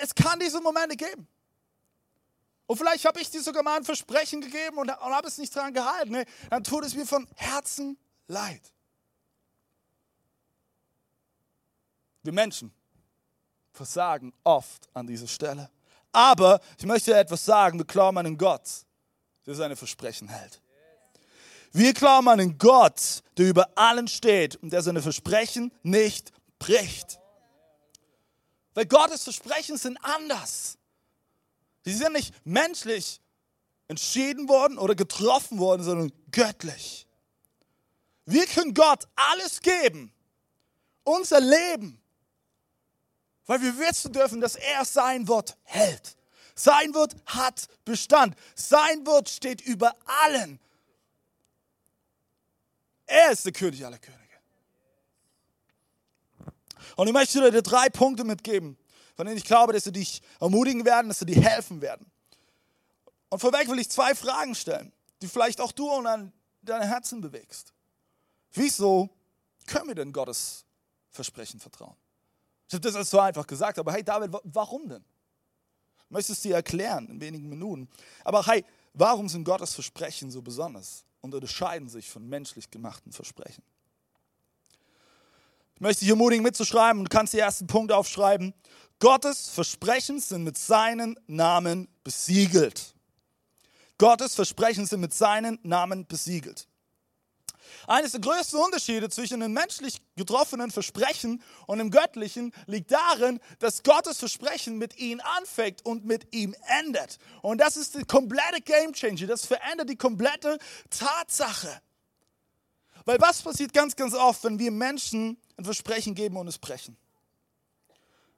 es 0.00 0.14
kann 0.14 0.38
diese 0.38 0.60
Momente 0.60 0.96
geben. 0.96 1.28
Und 2.66 2.76
vielleicht 2.76 3.04
habe 3.04 3.20
ich 3.20 3.30
dir 3.30 3.42
sogar 3.42 3.62
mal 3.62 3.76
ein 3.76 3.84
Versprechen 3.84 4.40
gegeben 4.40 4.78
und, 4.78 4.88
und 4.88 4.90
habe 4.90 5.28
es 5.28 5.36
nicht 5.36 5.54
dran 5.54 5.74
gehalten. 5.74 6.12
Ne? 6.12 6.24
Dann 6.48 6.64
tut 6.64 6.84
es 6.84 6.94
mir 6.94 7.06
von 7.06 7.28
Herzen 7.36 7.98
leid. 8.28 8.72
Wir 12.22 12.32
Menschen 12.32 12.72
versagen 13.72 14.32
oft 14.44 14.88
an 14.94 15.06
dieser 15.06 15.26
Stelle. 15.26 15.70
Aber 16.12 16.60
ich 16.78 16.84
möchte 16.84 17.14
etwas 17.14 17.44
sagen, 17.44 17.78
wir 17.78 17.86
glauben 17.86 18.18
an 18.18 18.26
einen 18.26 18.38
Gott, 18.38 18.68
der 19.46 19.54
seine 19.54 19.76
Versprechen 19.76 20.28
hält. 20.28 20.60
Wir 21.72 21.94
glauben 21.94 22.28
an 22.28 22.38
einen 22.38 22.58
Gott, 22.58 23.22
der 23.38 23.48
über 23.48 23.70
allen 23.76 24.08
steht 24.08 24.56
und 24.56 24.70
der 24.70 24.82
seine 24.82 25.00
Versprechen 25.00 25.72
nicht 25.82 26.32
bricht. 26.58 27.18
Weil 28.74 28.86
Gottes 28.86 29.24
Versprechen 29.24 29.78
sind 29.78 29.98
anders. 30.02 30.76
Sie 31.84 31.94
sind 31.94 32.12
nicht 32.12 32.34
menschlich 32.44 33.20
entschieden 33.88 34.48
worden 34.48 34.78
oder 34.78 34.94
getroffen 34.94 35.58
worden, 35.58 35.82
sondern 35.82 36.12
göttlich. 36.30 37.06
Wir 38.26 38.46
können 38.46 38.74
Gott 38.74 39.08
alles 39.16 39.60
geben, 39.60 40.12
unser 41.04 41.40
Leben, 41.40 42.01
weil 43.46 43.60
wir 43.60 43.78
wissen 43.78 44.12
dürfen, 44.12 44.40
dass 44.40 44.56
er 44.56 44.84
sein 44.84 45.28
Wort 45.28 45.56
hält. 45.64 46.16
Sein 46.54 46.94
Wort 46.94 47.16
hat 47.26 47.66
Bestand. 47.84 48.36
Sein 48.54 49.06
Wort 49.06 49.28
steht 49.28 49.60
über 49.62 49.96
allen. 50.24 50.60
Er 53.06 53.32
ist 53.32 53.44
der 53.44 53.52
König 53.52 53.84
aller 53.84 53.98
Könige. 53.98 54.22
Und 56.96 57.06
ich 57.06 57.12
möchte 57.12 57.50
dir 57.50 57.62
drei 57.62 57.88
Punkte 57.88 58.24
mitgeben, 58.24 58.76
von 59.16 59.26
denen 59.26 59.38
ich 59.38 59.44
glaube, 59.44 59.72
dass 59.72 59.84
sie 59.84 59.92
dich 59.92 60.22
ermutigen 60.40 60.84
werden, 60.84 61.08
dass 61.08 61.18
sie 61.18 61.26
dir 61.26 61.40
helfen 61.40 61.80
werden. 61.80 62.10
Und 63.28 63.38
vorweg 63.38 63.68
will 63.68 63.78
ich 63.78 63.88
zwei 63.88 64.14
Fragen 64.14 64.54
stellen, 64.54 64.92
die 65.22 65.28
vielleicht 65.28 65.60
auch 65.60 65.72
du 65.72 65.90
und 65.90 66.04
dein, 66.04 66.82
Herzen 66.82 67.20
bewegst. 67.20 67.72
Wieso 68.52 69.08
können 69.66 69.88
wir 69.88 69.94
denn 69.94 70.12
Gottes 70.12 70.66
Versprechen 71.10 71.58
vertrauen? 71.58 71.96
Ich 72.68 72.74
habe 72.74 72.80
das 72.80 72.94
jetzt 72.94 73.10
so 73.10 73.20
einfach 73.20 73.46
gesagt, 73.46 73.78
aber 73.78 73.92
hey 73.92 74.02
David, 74.02 74.32
warum 74.44 74.88
denn? 74.88 75.04
Ich 76.04 76.10
möchte 76.10 76.32
es 76.32 76.40
dir 76.40 76.54
erklären 76.54 77.08
in 77.08 77.20
wenigen 77.20 77.48
Minuten. 77.48 77.88
Aber 78.24 78.46
hey, 78.46 78.64
Warum 78.94 79.28
sind 79.28 79.44
Gottes 79.44 79.74
Versprechen 79.74 80.30
so 80.30 80.42
besonders 80.42 81.04
und 81.20 81.34
unterscheiden 81.34 81.88
sich 81.88 82.10
von 82.10 82.28
menschlich 82.28 82.70
gemachten 82.70 83.12
Versprechen? 83.12 83.62
Ich 85.74 85.80
möchte 85.80 86.00
dich 86.00 86.10
ermutigen 86.10 86.42
mitzuschreiben 86.42 87.00
und 87.00 87.12
du 87.12 87.16
kannst 87.16 87.32
die 87.32 87.38
ersten 87.38 87.66
Punkte 87.66 87.96
aufschreiben. 87.96 88.52
Gottes 88.98 89.48
Versprechen 89.48 90.20
sind 90.20 90.44
mit 90.44 90.58
seinen 90.58 91.18
Namen 91.26 91.88
besiegelt. 92.04 92.94
Gottes 93.98 94.34
Versprechen 94.34 94.86
sind 94.86 95.00
mit 95.00 95.14
seinen 95.14 95.58
Namen 95.62 96.06
besiegelt. 96.06 96.68
Eines 97.86 98.12
der 98.12 98.20
größten 98.20 98.58
Unterschiede 98.58 99.08
zwischen 99.08 99.40
dem 99.40 99.52
menschlich 99.52 100.00
getroffenen 100.16 100.70
Versprechen 100.70 101.42
und 101.66 101.78
dem 101.78 101.90
göttlichen 101.90 102.52
liegt 102.66 102.92
darin, 102.92 103.40
dass 103.58 103.82
Gottes 103.82 104.18
Versprechen 104.18 104.78
mit 104.78 104.98
ihm 104.98 105.20
anfängt 105.38 105.84
und 105.84 106.04
mit 106.04 106.34
ihm 106.34 106.54
endet. 106.80 107.18
Und 107.42 107.58
das 107.58 107.76
ist 107.76 107.94
der 107.94 108.04
komplette 108.04 108.60
Game 108.60 108.92
Changer. 108.92 109.26
Das 109.26 109.46
verändert 109.46 109.88
die 109.88 109.96
komplette 109.96 110.58
Tatsache. 110.90 111.80
Weil 113.04 113.20
was 113.20 113.42
passiert 113.42 113.72
ganz, 113.72 113.96
ganz 113.96 114.14
oft, 114.14 114.44
wenn 114.44 114.58
wir 114.58 114.70
Menschen 114.70 115.36
ein 115.56 115.64
Versprechen 115.64 116.14
geben 116.14 116.36
und 116.36 116.46
es 116.46 116.58
brechen? 116.58 116.96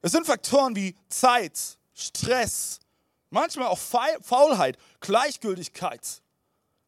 Es 0.01 0.13
sind 0.13 0.27
Faktoren 0.27 0.77
wie 0.77 0.95
Zeit, 1.09 1.79
Stress, 1.95 2.81
manchmal 3.31 3.69
auch 3.69 3.79
Faulheit, 3.79 4.79
Gleichgültigkeit, 5.01 6.23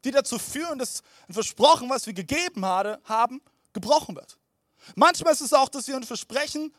die 0.06 0.12
dazu 0.12 0.38
führen, 0.38 0.78
dass 0.78 1.02
ein 1.28 1.34
Versprochen, 1.34 1.90
was 1.90 2.06
wir 2.06 2.14
gegeben 2.14 2.64
haben, 2.64 3.42
gebrochen 3.72 4.14
wird. 4.16 4.38
Manchmal 4.94 5.32
ist 5.32 5.40
es 5.40 5.52
auch, 5.52 5.68
dass 5.68 5.88
wir 5.88 5.96
ein 5.96 6.04
Versprechen 6.04 6.74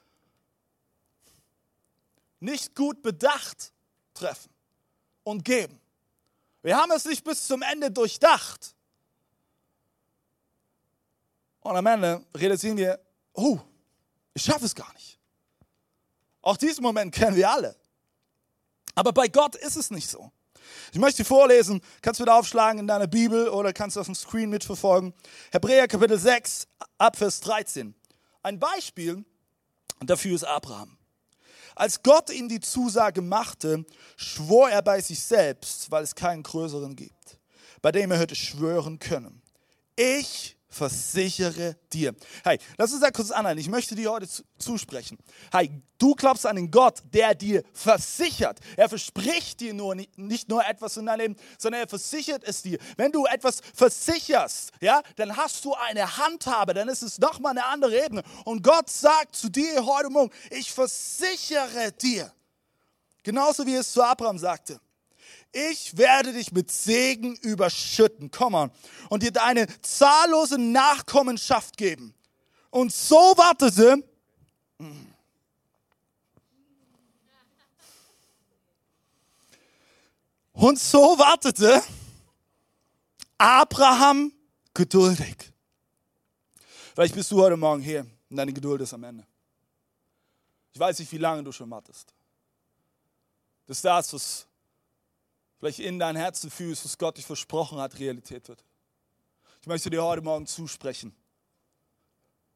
nicht 2.39 2.75
gut 2.75 3.01
bedacht 3.01 3.73
treffen 4.13 4.51
und 5.23 5.43
geben. 5.43 5.79
Wir 6.61 6.77
haben 6.77 6.91
es 6.91 7.05
nicht 7.05 7.23
bis 7.23 7.45
zum 7.45 7.61
Ende 7.61 7.91
durchdacht. 7.91 8.75
Und 11.61 11.75
am 11.75 11.85
Ende 11.85 12.25
realisieren 12.35 12.77
wir, 12.77 12.99
oh, 13.33 13.59
ich 14.33 14.43
schaffe 14.43 14.65
es 14.65 14.73
gar 14.73 14.91
nicht. 14.93 15.19
Auch 16.41 16.57
diesen 16.57 16.81
Moment 16.81 17.13
kennen 17.13 17.35
wir 17.35 17.49
alle. 17.49 17.75
Aber 18.95 19.11
bei 19.11 19.27
Gott 19.27 19.55
ist 19.55 19.75
es 19.75 19.91
nicht 19.91 20.09
so. 20.09 20.31
Ich 20.91 20.99
möchte 20.99 21.25
vorlesen, 21.25 21.81
kannst 22.01 22.19
du 22.19 22.23
wieder 22.23 22.35
aufschlagen 22.35 22.79
in 22.79 22.87
deiner 22.87 23.07
Bibel 23.07 23.49
oder 23.49 23.73
kannst 23.73 23.95
du 23.95 23.99
auf 23.99 24.05
dem 24.07 24.15
Screen 24.15 24.49
mitverfolgen. 24.49 25.13
Hebräer 25.51 25.87
Kapitel 25.87 26.17
6, 26.17 26.67
Abvers 26.97 27.39
13. 27.41 27.95
Ein 28.43 28.59
Beispiel 28.59 29.23
dafür 29.99 30.35
ist 30.35 30.43
Abraham. 30.43 30.97
Als 31.75 32.01
Gott 32.01 32.31
ihm 32.31 32.49
die 32.49 32.59
Zusage 32.59 33.21
machte, 33.21 33.85
schwor 34.15 34.69
er 34.69 34.81
bei 34.81 34.99
sich 34.99 35.21
selbst, 35.21 35.91
weil 35.91 36.03
es 36.03 36.15
keinen 36.15 36.41
größeren 36.41 36.95
gibt, 36.95 37.39
bei 37.81 37.91
dem 37.91 38.09
er 38.09 38.17
hätte 38.17 38.35
schwören 38.35 38.97
können. 38.97 39.43
Ich 39.95 40.56
versichere 40.69 41.77
dir. 41.93 42.13
Hey, 42.43 42.59
lass 42.77 42.91
uns 42.91 43.01
da 43.01 43.11
kurz 43.11 43.31
anhalten. 43.31 43.59
Ich 43.59 43.69
möchte 43.69 43.95
dir 43.95 44.11
heute 44.11 44.27
zusprechen. 44.57 45.17
Hey, 45.51 45.71
du 45.97 46.13
glaubst 46.13 46.45
an 46.45 46.55
den 46.55 46.69
Gott, 46.69 47.01
der 47.13 47.35
dir 47.35 47.63
versichert. 47.73 48.59
Er 48.75 48.89
verspricht 48.89 49.59
dir 49.59 49.73
nur 49.73 49.95
nicht 49.95 50.49
nur 50.49 50.65
etwas 50.65 50.97
in 50.97 51.05
deinem 51.05 51.19
Leben, 51.19 51.35
sondern 51.57 51.81
er 51.81 51.87
versichert 51.87 52.43
es 52.43 52.61
dir. 52.61 52.77
Wenn 52.97 53.11
du 53.11 53.25
etwas 53.25 53.61
versicherst, 53.73 54.71
ja, 54.81 55.01
dann 55.15 55.35
hast 55.35 55.63
du 55.65 55.73
eine 55.73 56.17
Handhabe, 56.17 56.73
dann 56.73 56.89
ist 56.89 57.01
es 57.01 57.17
nochmal 57.17 57.51
eine 57.51 57.65
andere 57.65 58.05
Ebene. 58.05 58.23
Und 58.45 58.63
Gott 58.63 58.89
sagt 58.89 59.35
zu 59.35 59.49
dir 59.49 59.85
heute 59.85 60.09
Morgen, 60.09 60.31
ich 60.51 60.71
versichere 60.71 61.91
dir. 61.93 62.31
Genauso 63.23 63.65
wie 63.65 63.75
es 63.75 63.91
zu 63.91 64.03
Abraham 64.03 64.37
sagte 64.37 64.79
ich 65.51 65.97
werde 65.97 66.33
dich 66.33 66.51
mit 66.51 66.71
Segen 66.71 67.35
überschütten, 67.35 68.31
komm 68.31 68.53
on, 68.53 68.71
und 69.09 69.23
dir 69.23 69.31
deine 69.31 69.67
zahllose 69.81 70.57
Nachkommenschaft 70.57 71.77
geben. 71.77 72.13
Und 72.69 72.93
so 72.93 73.15
wartete, 73.15 74.03
und 80.53 80.79
so 80.79 81.17
wartete 81.17 81.81
Abraham 83.37 84.31
geduldig. 84.73 85.53
Vielleicht 86.93 87.13
bist 87.13 87.31
du 87.31 87.41
heute 87.41 87.57
Morgen 87.57 87.81
hier 87.81 88.05
und 88.29 88.37
deine 88.37 88.51
Geduld 88.51 88.81
ist 88.81 88.93
am 88.93 89.03
Ende. 89.03 89.25
Ich 90.73 90.79
weiß 90.79 90.99
nicht, 90.99 91.11
wie 91.11 91.17
lange 91.17 91.43
du 91.43 91.51
schon 91.51 91.69
wartest. 91.69 92.13
Das 93.67 93.77
ist 93.77 93.85
das, 93.85 94.13
was 94.13 94.47
vielleicht 95.59 95.79
in 95.79 95.99
dein 95.99 96.15
Herzen 96.15 96.49
fühlst, 96.49 96.85
was 96.85 96.97
Gott 96.97 97.17
dich 97.17 97.25
versprochen 97.25 97.79
hat, 97.79 97.99
Realität 97.99 98.47
wird. 98.47 98.63
Ich 99.61 99.67
möchte 99.67 99.89
dir 99.89 100.03
heute 100.03 100.21
Morgen 100.21 100.47
zusprechen. 100.47 101.15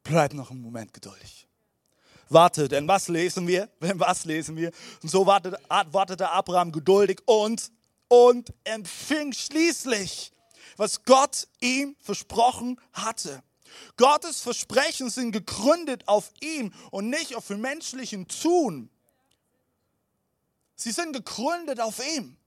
Bleib 0.03 0.33
noch 0.33 0.51
einen 0.51 0.61
Moment 0.61 0.93
geduldig. 0.93 1.47
Warte, 2.29 2.69
denn 2.69 2.87
was 2.87 3.09
lesen 3.09 3.47
wir? 3.47 3.67
Denn 3.81 3.99
was 3.99 4.25
lesen 4.25 4.55
wir? 4.55 4.71
Und 5.03 5.09
so 5.09 5.25
wartete, 5.25 5.59
Abraham 5.69 6.71
geduldig 6.71 7.19
und, 7.25 7.71
und 8.07 8.53
empfing 8.63 9.33
schließlich, 9.33 10.31
was 10.77 11.03
Gott 11.03 11.47
ihm 11.59 11.95
versprochen 11.99 12.79
hatte. 12.93 13.43
Gottes 13.97 14.41
Versprechen 14.41 15.09
sind 15.09 15.31
gegründet 15.31 16.07
auf 16.07 16.31
ihm 16.39 16.73
und 16.91 17.09
nicht 17.09 17.35
auf 17.35 17.49
menschlichen 17.49 18.27
Tun. 18.27 18.89
Sie 20.75 20.91
sind 20.91 21.13
gegründet 21.13 21.79
auf 21.79 21.99
ihm. 22.15 22.37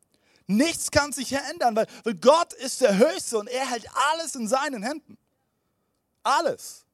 Nichts 0.47 0.91
kann 0.91 1.13
sich 1.13 1.29
hier 1.29 1.43
ändern, 1.51 1.75
weil, 1.75 1.87
weil 2.03 2.15
Gott 2.15 2.53
ist 2.55 2.81
der 2.81 2.97
Höchste 2.99 3.39
und 3.39 3.49
er 3.49 3.71
hält 3.71 3.87
alles 4.13 4.35
in 4.35 4.47
seinen 4.47 4.83
Händen. 4.83 5.17
Alles. 6.23 6.85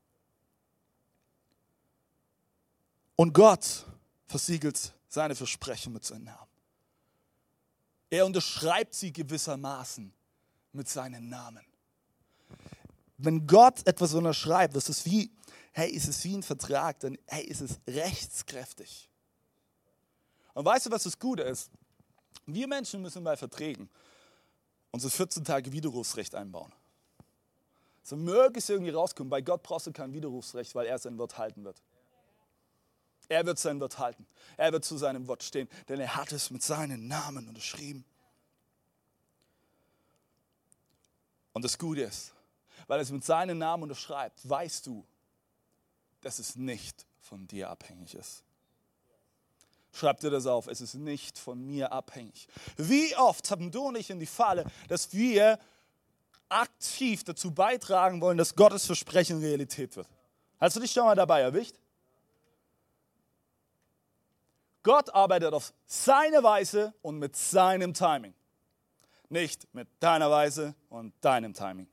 Und 3.16 3.32
Gott 3.32 3.86
versiegelt 4.26 4.94
seine 5.08 5.34
Versprechen 5.34 5.92
mit 5.92 6.04
seinem 6.04 6.24
Namen. 6.24 6.48
Er 8.08 8.26
unterschreibt 8.26 8.94
sie 8.94 9.12
gewissermaßen 9.12 10.12
mit 10.72 10.88
seinen 10.88 11.28
Namen. 11.28 11.64
Wenn 13.18 13.46
Gott 13.46 13.86
etwas 13.86 14.14
unterschreibt, 14.14 14.74
das 14.74 14.88
ist 14.88 15.04
wie, 15.04 15.30
hey, 15.72 15.90
ist 15.90 16.08
es 16.08 16.24
wie 16.24 16.36
ein 16.36 16.42
Vertrag, 16.42 16.98
dann 17.00 17.18
hey, 17.26 17.44
ist 17.44 17.60
es 17.60 17.78
rechtskräftig. 17.86 19.08
Und 20.54 20.64
weißt 20.64 20.86
du, 20.86 20.90
was 20.90 21.02
das 21.02 21.18
Gute 21.18 21.42
ist? 21.42 21.70
Wir 22.54 22.66
Menschen 22.66 23.02
müssen 23.02 23.24
bei 23.24 23.36
Verträgen 23.36 23.88
unser 24.90 25.10
14 25.10 25.44
Tage 25.44 25.72
Widerrufsrecht 25.72 26.34
einbauen. 26.34 26.72
So 28.02 28.16
es 28.16 28.68
irgendwie 28.68 28.90
rauskommen, 28.90 29.30
bei 29.30 29.40
Gott 29.40 29.62
brauchst 29.62 29.86
du 29.86 29.92
kein 29.92 30.12
Widerrufsrecht, 30.12 30.74
weil 30.74 30.86
er 30.86 30.98
sein 30.98 31.18
Wort 31.18 31.38
halten 31.38 31.64
wird. 31.64 31.80
Er 33.28 33.46
wird 33.46 33.58
sein 33.58 33.78
Wort 33.78 33.98
halten. 33.98 34.26
Er 34.56 34.72
wird 34.72 34.84
zu 34.84 34.96
seinem 34.96 35.28
Wort 35.28 35.44
stehen, 35.44 35.68
denn 35.88 36.00
er 36.00 36.16
hat 36.16 36.32
es 36.32 36.50
mit 36.50 36.62
seinen 36.62 37.06
Namen 37.06 37.46
unterschrieben. 37.48 38.04
Und 41.52 41.64
das 41.64 41.78
Gute 41.78 42.02
ist, 42.02 42.32
weil 42.88 42.98
er 42.98 43.02
es 43.02 43.10
mit 43.10 43.24
seinen 43.24 43.58
Namen 43.58 43.84
unterschreibt, 43.84 44.48
weißt 44.48 44.86
du, 44.86 45.06
dass 46.22 46.40
es 46.40 46.56
nicht 46.56 47.06
von 47.20 47.46
dir 47.46 47.70
abhängig 47.70 48.14
ist. 48.14 48.42
Schreib 49.92 50.20
dir 50.20 50.30
das 50.30 50.46
auf, 50.46 50.66
es 50.68 50.80
ist 50.80 50.94
nicht 50.94 51.38
von 51.38 51.64
mir 51.66 51.92
abhängig. 51.92 52.46
Wie 52.76 53.14
oft 53.16 53.50
haben 53.50 53.70
du 53.70 53.88
und 53.88 53.96
ich 53.96 54.10
in 54.10 54.20
die 54.20 54.26
Falle, 54.26 54.64
dass 54.88 55.12
wir 55.12 55.58
aktiv 56.48 57.24
dazu 57.24 57.52
beitragen 57.52 58.20
wollen, 58.20 58.38
dass 58.38 58.54
Gottes 58.54 58.86
Versprechen 58.86 59.40
Realität 59.40 59.96
wird? 59.96 60.08
Hast 60.58 60.76
du 60.76 60.80
dich 60.80 60.92
schon 60.92 61.04
mal 61.04 61.16
dabei 61.16 61.40
erwischt? 61.40 61.74
Gott 64.82 65.12
arbeitet 65.14 65.52
auf 65.52 65.72
seine 65.86 66.42
Weise 66.42 66.94
und 67.02 67.18
mit 67.18 67.36
seinem 67.36 67.92
Timing. 67.92 68.34
Nicht 69.28 69.72
mit 69.74 69.88
deiner 70.00 70.30
Weise 70.30 70.74
und 70.88 71.12
deinem 71.20 71.52
Timing. 71.52 71.86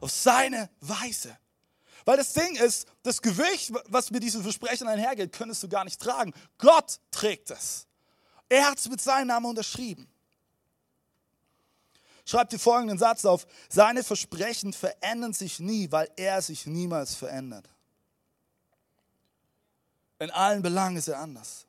Auf 0.00 0.10
seine 0.10 0.70
Weise. 0.80 1.36
Weil 2.04 2.16
das 2.16 2.32
Ding 2.32 2.56
ist, 2.56 2.86
das 3.02 3.20
Gewicht, 3.20 3.72
was 3.88 4.10
mit 4.10 4.22
diesen 4.22 4.42
Versprechen 4.42 4.88
einhergeht, 4.88 5.32
könntest 5.32 5.62
du 5.62 5.68
gar 5.68 5.84
nicht 5.84 6.00
tragen. 6.00 6.32
Gott 6.58 7.00
trägt 7.10 7.50
es. 7.50 7.86
Er 8.48 8.66
hat 8.66 8.78
es 8.78 8.88
mit 8.88 9.00
seinem 9.00 9.28
Namen 9.28 9.46
unterschrieben. 9.46 10.08
Schreib 12.24 12.48
dir 12.50 12.58
folgenden 12.58 12.98
Satz 12.98 13.24
auf. 13.24 13.46
Seine 13.68 14.04
Versprechen 14.04 14.72
verändern 14.72 15.32
sich 15.32 15.60
nie, 15.60 15.90
weil 15.90 16.10
er 16.16 16.42
sich 16.42 16.66
niemals 16.66 17.14
verändert. 17.14 17.68
In 20.18 20.30
allen 20.30 20.62
Belangen 20.62 20.96
ist 20.96 21.08
er 21.08 21.18
anders. 21.18 21.66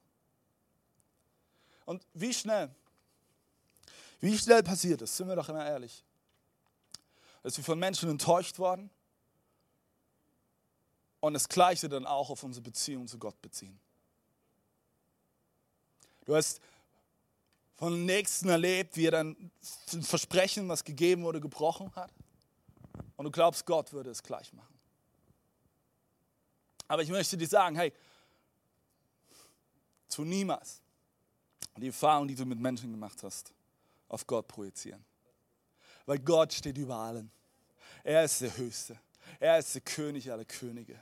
Und 1.86 2.06
wie 2.14 2.34
schnell, 2.34 2.70
wie 4.20 4.38
schnell 4.38 4.62
passiert 4.62 5.02
es, 5.02 5.18
sind 5.18 5.28
wir 5.28 5.36
doch 5.36 5.50
immer 5.50 5.66
ehrlich, 5.66 6.04
dass 7.44 7.58
wir 7.58 7.64
von 7.64 7.80
Menschen 7.80 8.10
enttäuscht 8.10 8.60
worden, 8.60 8.90
und 11.22 11.34
das 11.34 11.48
Gleiche 11.48 11.88
dann 11.88 12.06
auch 12.06 12.30
auf 12.30 12.44
unsere 12.44 12.64
Beziehung 12.64 13.08
zu 13.08 13.18
Gott 13.18 13.42
beziehen. 13.42 13.80
Du 16.26 16.36
hast 16.36 16.60
von 17.76 17.94
dem 17.94 18.06
Nächsten 18.06 18.50
erlebt, 18.50 18.96
wie 18.98 19.08
er 19.08 19.12
dann 19.12 19.52
ein 19.94 20.04
Versprechen, 20.04 20.68
was 20.68 20.84
gegeben 20.84 21.24
wurde, 21.24 21.40
gebrochen 21.40 21.94
hat. 21.96 22.12
Und 23.16 23.26
du 23.26 23.32
glaubst, 23.32 23.66
Gott 23.66 23.94
würde 23.94 24.10
es 24.10 24.22
gleich 24.22 24.52
machen. 24.54 24.80
Aber 26.88 27.02
ich 27.02 27.10
möchte 27.10 27.38
dir 27.38 27.48
sagen, 27.48 27.76
hey, 27.76 27.94
tu 30.10 30.26
niemals 30.26 30.82
die 31.78 31.88
Erfahrung, 31.88 32.28
die 32.28 32.36
du 32.36 32.46
mit 32.46 32.60
Menschen 32.60 32.92
gemacht 32.92 33.24
hast, 33.24 33.52
auf 34.10 34.28
Gott 34.28 34.48
projizieren. 34.48 35.04
Weil 36.06 36.20
Gott 36.20 36.54
steht 36.54 36.78
über 36.78 36.96
allen. 36.96 37.32
Er 38.04 38.26
ist 38.26 38.42
der 38.42 38.56
Höchste. 38.58 39.00
Er 39.40 39.58
ist 39.58 39.74
der 39.74 39.82
König 39.82 40.32
aller 40.32 40.46
Könige. 40.46 41.00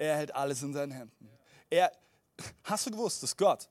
Er 0.00 0.16
hält 0.16 0.34
alles 0.34 0.62
in 0.62 0.72
seinen 0.72 0.92
Händen. 0.92 1.28
Er, 1.68 1.92
hast 2.64 2.86
du 2.86 2.90
gewusst, 2.90 3.22
dass 3.22 3.36
Gott, 3.36 3.68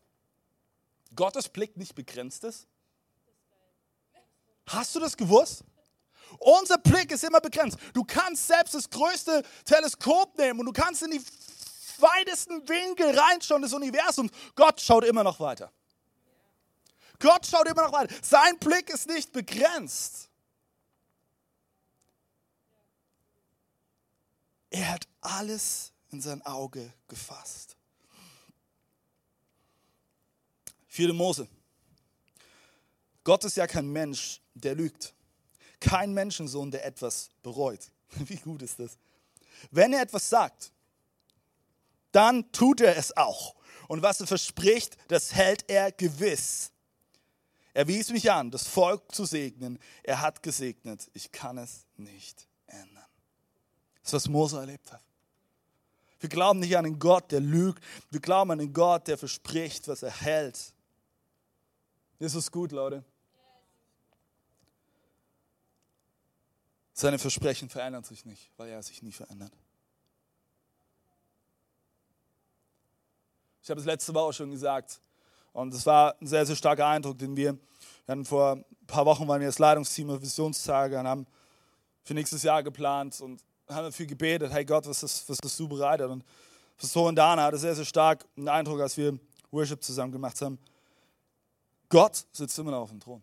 Gottes 1.15 1.50
Blick 1.50 1.75
nicht 1.75 1.95
begrenzt 1.95 2.43
ist? 2.43 2.67
Hast 4.67 4.93
du 4.93 5.00
das 5.00 5.17
gewusst? 5.17 5.63
Unser 6.38 6.77
Blick 6.77 7.12
ist 7.12 7.24
immer 7.24 7.41
begrenzt. 7.41 7.79
Du 7.95 8.03
kannst 8.03 8.45
selbst 8.45 8.75
das 8.75 8.88
größte 8.91 9.41
Teleskop 9.65 10.38
nehmen 10.38 10.59
und 10.59 10.67
du 10.67 10.71
kannst 10.71 11.01
in 11.01 11.09
die 11.09 11.21
weitesten 11.98 12.69
Winkel 12.69 13.17
reinschauen 13.17 13.63
des 13.63 13.74
Universums. 13.74 14.31
Gott 14.53 14.79
schaut 14.79 15.05
immer 15.05 15.24
noch 15.24 15.39
weiter. 15.39 15.74
Gott 17.17 17.48
schaut 17.48 17.67
immer 17.67 17.88
noch 17.88 17.91
weiter. 17.91 18.13
Sein 18.21 18.59
Blick 18.59 18.91
ist 18.91 19.07
nicht 19.07 19.31
begrenzt. 19.31 20.29
Er 24.69 24.93
hat 24.93 25.07
alles 25.21 25.91
in 26.11 26.21
sein 26.21 26.41
Auge 26.43 26.93
gefasst. 27.07 27.75
4. 30.87 31.13
Mose. 31.13 31.47
Gott 33.23 33.43
ist 33.43 33.57
ja 33.57 33.67
kein 33.67 33.87
Mensch, 33.87 34.41
der 34.53 34.75
lügt. 34.75 35.13
Kein 35.79 36.13
Menschensohn, 36.13 36.71
der 36.71 36.85
etwas 36.85 37.29
bereut. 37.43 37.91
Wie 38.09 38.37
gut 38.37 38.61
ist 38.61 38.79
das? 38.79 38.97
Wenn 39.71 39.93
er 39.93 40.01
etwas 40.01 40.29
sagt, 40.29 40.71
dann 42.11 42.51
tut 42.51 42.81
er 42.81 42.97
es 42.97 43.15
auch. 43.15 43.55
Und 43.87 44.01
was 44.01 44.19
er 44.19 44.27
verspricht, 44.27 44.97
das 45.07 45.33
hält 45.33 45.69
er 45.69 45.91
gewiss. 45.91 46.71
Er 47.73 47.87
wies 47.87 48.09
mich 48.09 48.31
an, 48.31 48.51
das 48.51 48.67
Volk 48.67 49.13
zu 49.13 49.25
segnen. 49.25 49.79
Er 50.03 50.21
hat 50.21 50.43
gesegnet. 50.43 51.09
Ich 51.13 51.31
kann 51.31 51.57
es 51.57 51.85
nicht 51.97 52.47
ändern. 52.67 53.05
Das 54.01 54.09
ist, 54.09 54.13
was 54.13 54.27
Mose 54.27 54.59
erlebt 54.59 54.91
hat. 54.91 55.03
Wir 56.19 56.29
glauben 56.29 56.59
nicht 56.59 56.75
an 56.75 56.85
einen 56.85 56.99
Gott, 56.99 57.31
der 57.31 57.39
lügt. 57.39 57.83
Wir 58.09 58.19
glauben 58.19 58.51
an 58.51 58.59
einen 58.59 58.73
Gott, 58.73 59.07
der 59.07 59.17
verspricht, 59.17 59.88
was 59.88 60.03
er 60.03 60.11
hält. 60.11 60.73
Das 62.19 62.35
ist 62.35 62.51
gut, 62.51 62.71
Leute. 62.71 63.03
Seine 66.93 67.17
Versprechen 67.17 67.69
verändern 67.69 68.03
sich 68.03 68.25
nicht, 68.25 68.51
weil 68.57 68.69
er 68.69 68.83
sich 68.83 69.01
nie 69.01 69.13
verändert. 69.13 69.53
Ich 73.63 73.69
habe 73.69 73.79
es 73.79 73.85
letzte 73.85 74.13
Woche 74.13 74.33
schon 74.33 74.51
gesagt. 74.51 74.99
Und 75.53 75.73
es 75.73 75.85
war 75.85 76.19
ein 76.19 76.27
sehr, 76.27 76.45
sehr 76.45 76.55
starker 76.57 76.88
Eindruck, 76.88 77.17
den 77.17 77.38
wir, 77.38 77.53
wir 77.53 78.11
hatten 78.11 78.25
vor 78.25 78.53
ein 78.53 78.65
paar 78.88 79.05
Wochen 79.05 79.27
waren 79.27 79.39
wir 79.39 79.47
das 79.47 79.59
Leitungsteam 79.59 80.09
auf 80.09 80.21
Visionstage 80.21 80.99
und 80.99 81.07
haben 81.07 81.27
für 82.03 82.13
nächstes 82.13 82.43
Jahr 82.43 82.63
geplant 82.63 83.21
und 83.21 83.43
haben 83.69 83.85
dafür 83.85 84.05
gebetet, 84.05 84.51
hey 84.51 84.65
Gott, 84.65 84.88
was 84.88 85.03
ist, 85.03 85.29
was 85.29 85.38
ist 85.43 85.59
du 85.59 85.67
bereitet? 85.67 86.09
Und 86.09 86.23
Pastorin 86.77 87.15
Dana 87.15 87.43
hatte 87.43 87.57
sehr, 87.57 87.75
sehr 87.75 87.85
stark 87.85 88.25
einen 88.35 88.47
Eindruck, 88.47 88.81
als 88.81 88.97
wir 88.97 89.19
Worship 89.51 89.83
zusammen 89.83 90.11
gemacht 90.11 90.41
haben. 90.41 90.57
Gott 91.89 92.25
sitzt 92.31 92.57
immer 92.59 92.71
noch 92.71 92.81
auf 92.81 92.89
dem 92.89 92.99
Thron. 92.99 93.21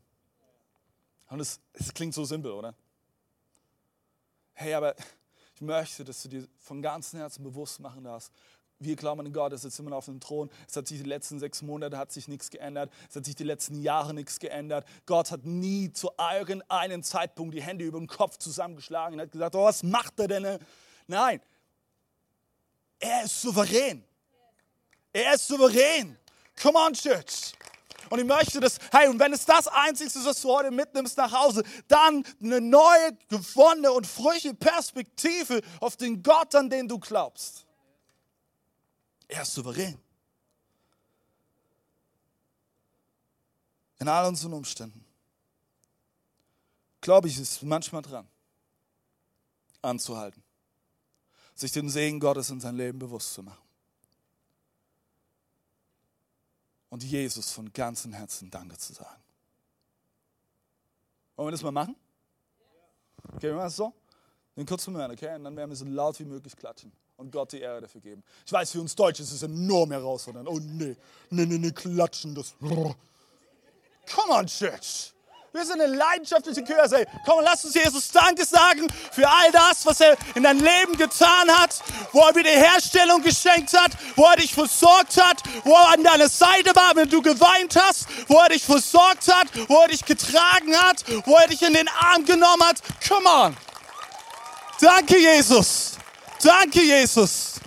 Und 1.28 1.40
es, 1.40 1.60
es 1.72 1.92
klingt 1.92 2.14
so 2.14 2.24
simpel, 2.24 2.52
oder? 2.52 2.74
hey, 4.56 4.74
aber 4.74 4.94
ich 5.54 5.60
möchte, 5.60 6.02
dass 6.02 6.22
du 6.22 6.28
dir 6.28 6.48
von 6.58 6.82
ganzem 6.82 7.20
Herzen 7.20 7.44
bewusst 7.44 7.78
machen 7.78 8.04
darfst, 8.04 8.32
wir 8.78 8.96
glauben 8.96 9.20
an 9.20 9.32
Gott, 9.32 9.52
er 9.52 9.58
sitzt 9.58 9.78
immer 9.78 9.90
noch 9.90 9.98
auf 9.98 10.04
dem 10.04 10.20
Thron. 10.20 10.50
Es 10.68 10.76
hat 10.76 10.86
sich 10.86 10.98
die 10.98 11.08
letzten 11.08 11.38
sechs 11.38 11.62
Monate 11.62 11.96
hat 11.96 12.12
sich 12.12 12.28
nichts 12.28 12.50
geändert. 12.50 12.92
Es 13.08 13.16
hat 13.16 13.24
sich 13.24 13.34
die 13.34 13.44
letzten 13.44 13.80
Jahre 13.80 14.12
nichts 14.12 14.38
geändert. 14.38 14.86
Gott 15.06 15.30
hat 15.30 15.44
nie 15.44 15.92
zu 15.92 16.10
irgendeinem 16.18 17.02
Zeitpunkt 17.02 17.54
die 17.54 17.62
Hände 17.62 17.84
über 17.84 17.98
den 17.98 18.06
Kopf 18.06 18.36
zusammengeschlagen 18.36 19.14
und 19.14 19.20
hat 19.20 19.32
gesagt, 19.32 19.54
oh, 19.54 19.64
was 19.64 19.82
macht 19.82 20.20
er 20.20 20.28
denn? 20.28 20.58
Nein, 21.06 21.40
er 22.98 23.24
ist 23.24 23.40
souverän. 23.40 24.04
Er 25.12 25.34
ist 25.34 25.48
souverän. 25.48 26.18
Come 26.60 26.78
on, 26.78 26.92
Church. 26.92 27.54
Und 28.08 28.20
ich 28.20 28.24
möchte 28.24 28.60
das, 28.60 28.78
hey, 28.92 29.08
und 29.08 29.18
wenn 29.18 29.32
es 29.32 29.44
das 29.44 29.66
Einzige 29.68 30.08
ist, 30.08 30.24
was 30.24 30.40
du 30.40 30.52
heute 30.52 30.70
mitnimmst 30.70 31.16
nach 31.16 31.32
Hause, 31.32 31.64
dann 31.88 32.24
eine 32.40 32.60
neue, 32.60 33.16
gewonnene 33.28 33.90
und 33.90 34.06
frische 34.06 34.54
Perspektive 34.54 35.60
auf 35.80 35.96
den 35.96 36.22
Gott, 36.22 36.54
an 36.54 36.70
den 36.70 36.86
du 36.86 36.98
glaubst. 36.98 37.65
Er 39.28 39.42
ist 39.42 39.54
souverän. 39.54 39.98
In 43.98 44.08
all 44.08 44.26
unseren 44.26 44.52
Umständen. 44.52 45.04
Glaube 47.00 47.28
ich, 47.28 47.38
ist 47.38 47.62
manchmal 47.62 48.02
dran, 48.02 48.28
anzuhalten, 49.80 50.42
sich 51.54 51.72
den 51.72 51.88
Segen 51.88 52.20
Gottes 52.20 52.50
in 52.50 52.60
sein 52.60 52.76
Leben 52.76 52.98
bewusst 52.98 53.32
zu 53.32 53.42
machen. 53.42 53.66
und 56.96 57.02
Jesus 57.02 57.52
von 57.52 57.70
ganzem 57.74 58.14
Herzen 58.14 58.50
Danke 58.50 58.78
zu 58.78 58.94
sagen. 58.94 59.22
Wollen 61.36 61.48
wir 61.48 61.52
das 61.52 61.62
mal 61.62 61.70
machen? 61.70 61.94
Okay, 63.34 63.48
wir 63.48 63.54
machen 63.54 63.66
das 63.66 63.76
so? 63.76 63.92
Den 64.56 64.64
kurzen 64.64 64.94
Moment, 64.94 65.12
okay? 65.12 65.34
Und 65.34 65.44
dann 65.44 65.54
werden 65.56 65.68
wir 65.68 65.76
so 65.76 65.84
laut 65.84 66.18
wie 66.18 66.24
möglich 66.24 66.56
klatschen 66.56 66.90
und 67.16 67.30
Gott 67.32 67.52
die 67.52 67.60
Ehre 67.60 67.80
dafür 67.80 68.00
geben. 68.00 68.22
Ich 68.44 68.52
weiß, 68.52 68.72
für 68.72 68.80
uns 68.80 68.94
Deutsche 68.94 69.22
ist 69.22 69.32
es 69.32 69.42
enorm 69.42 69.90
herausfordernd. 69.90 70.48
Oh 70.48 70.58
nee, 70.60 70.96
nee, 71.30 71.46
nee, 71.46 71.58
nee, 71.58 71.70
klatschen, 71.70 72.34
das. 72.34 72.54
Come 72.60 72.94
on, 74.28 74.46
Church. 74.46 75.12
Wir 75.52 75.64
sind 75.64 75.80
eine 75.80 75.96
leidenschaftliche 75.96 76.62
Kirche. 76.62 77.06
Komm, 77.24 77.42
lass 77.42 77.64
uns 77.64 77.72
Jesus 77.72 78.10
Danke 78.10 78.44
sagen 78.44 78.86
für 79.10 79.26
all 79.26 79.50
das, 79.52 79.86
was 79.86 80.00
er 80.00 80.14
in 80.34 80.42
deinem 80.42 80.62
Leben 80.62 80.98
getan 80.98 81.50
hat, 81.50 81.82
wo 82.12 82.20
er 82.20 82.34
Wiederherstellung 82.34 83.22
geschenkt 83.22 83.72
hat, 83.72 83.92
wo 84.16 84.24
er 84.24 84.36
dich 84.36 84.52
versorgt 84.52 85.16
hat, 85.16 85.42
wo 85.64 85.72
er 85.72 85.94
an 85.94 86.04
deiner 86.04 86.28
Seite 86.28 86.76
war, 86.76 86.94
wenn 86.94 87.08
du 87.08 87.22
geweint 87.22 87.74
hast, 87.74 88.06
wo 88.28 88.36
er 88.36 88.50
dich 88.50 88.64
versorgt 88.64 89.32
hat, 89.32 89.48
wo 89.68 89.80
er 89.80 89.88
dich 89.88 90.04
getragen 90.04 90.76
hat, 90.76 91.02
wo 91.24 91.36
er 91.36 91.48
dich 91.48 91.62
in 91.62 91.72
den 91.72 91.88
Arm 91.88 92.26
genommen 92.26 92.62
hat. 92.62 92.82
Come 93.08 93.26
on. 93.26 93.56
Danke, 94.78 95.16
Jesus. 95.16 95.96
Danke, 96.42 96.82
Jesus. 96.82 97.60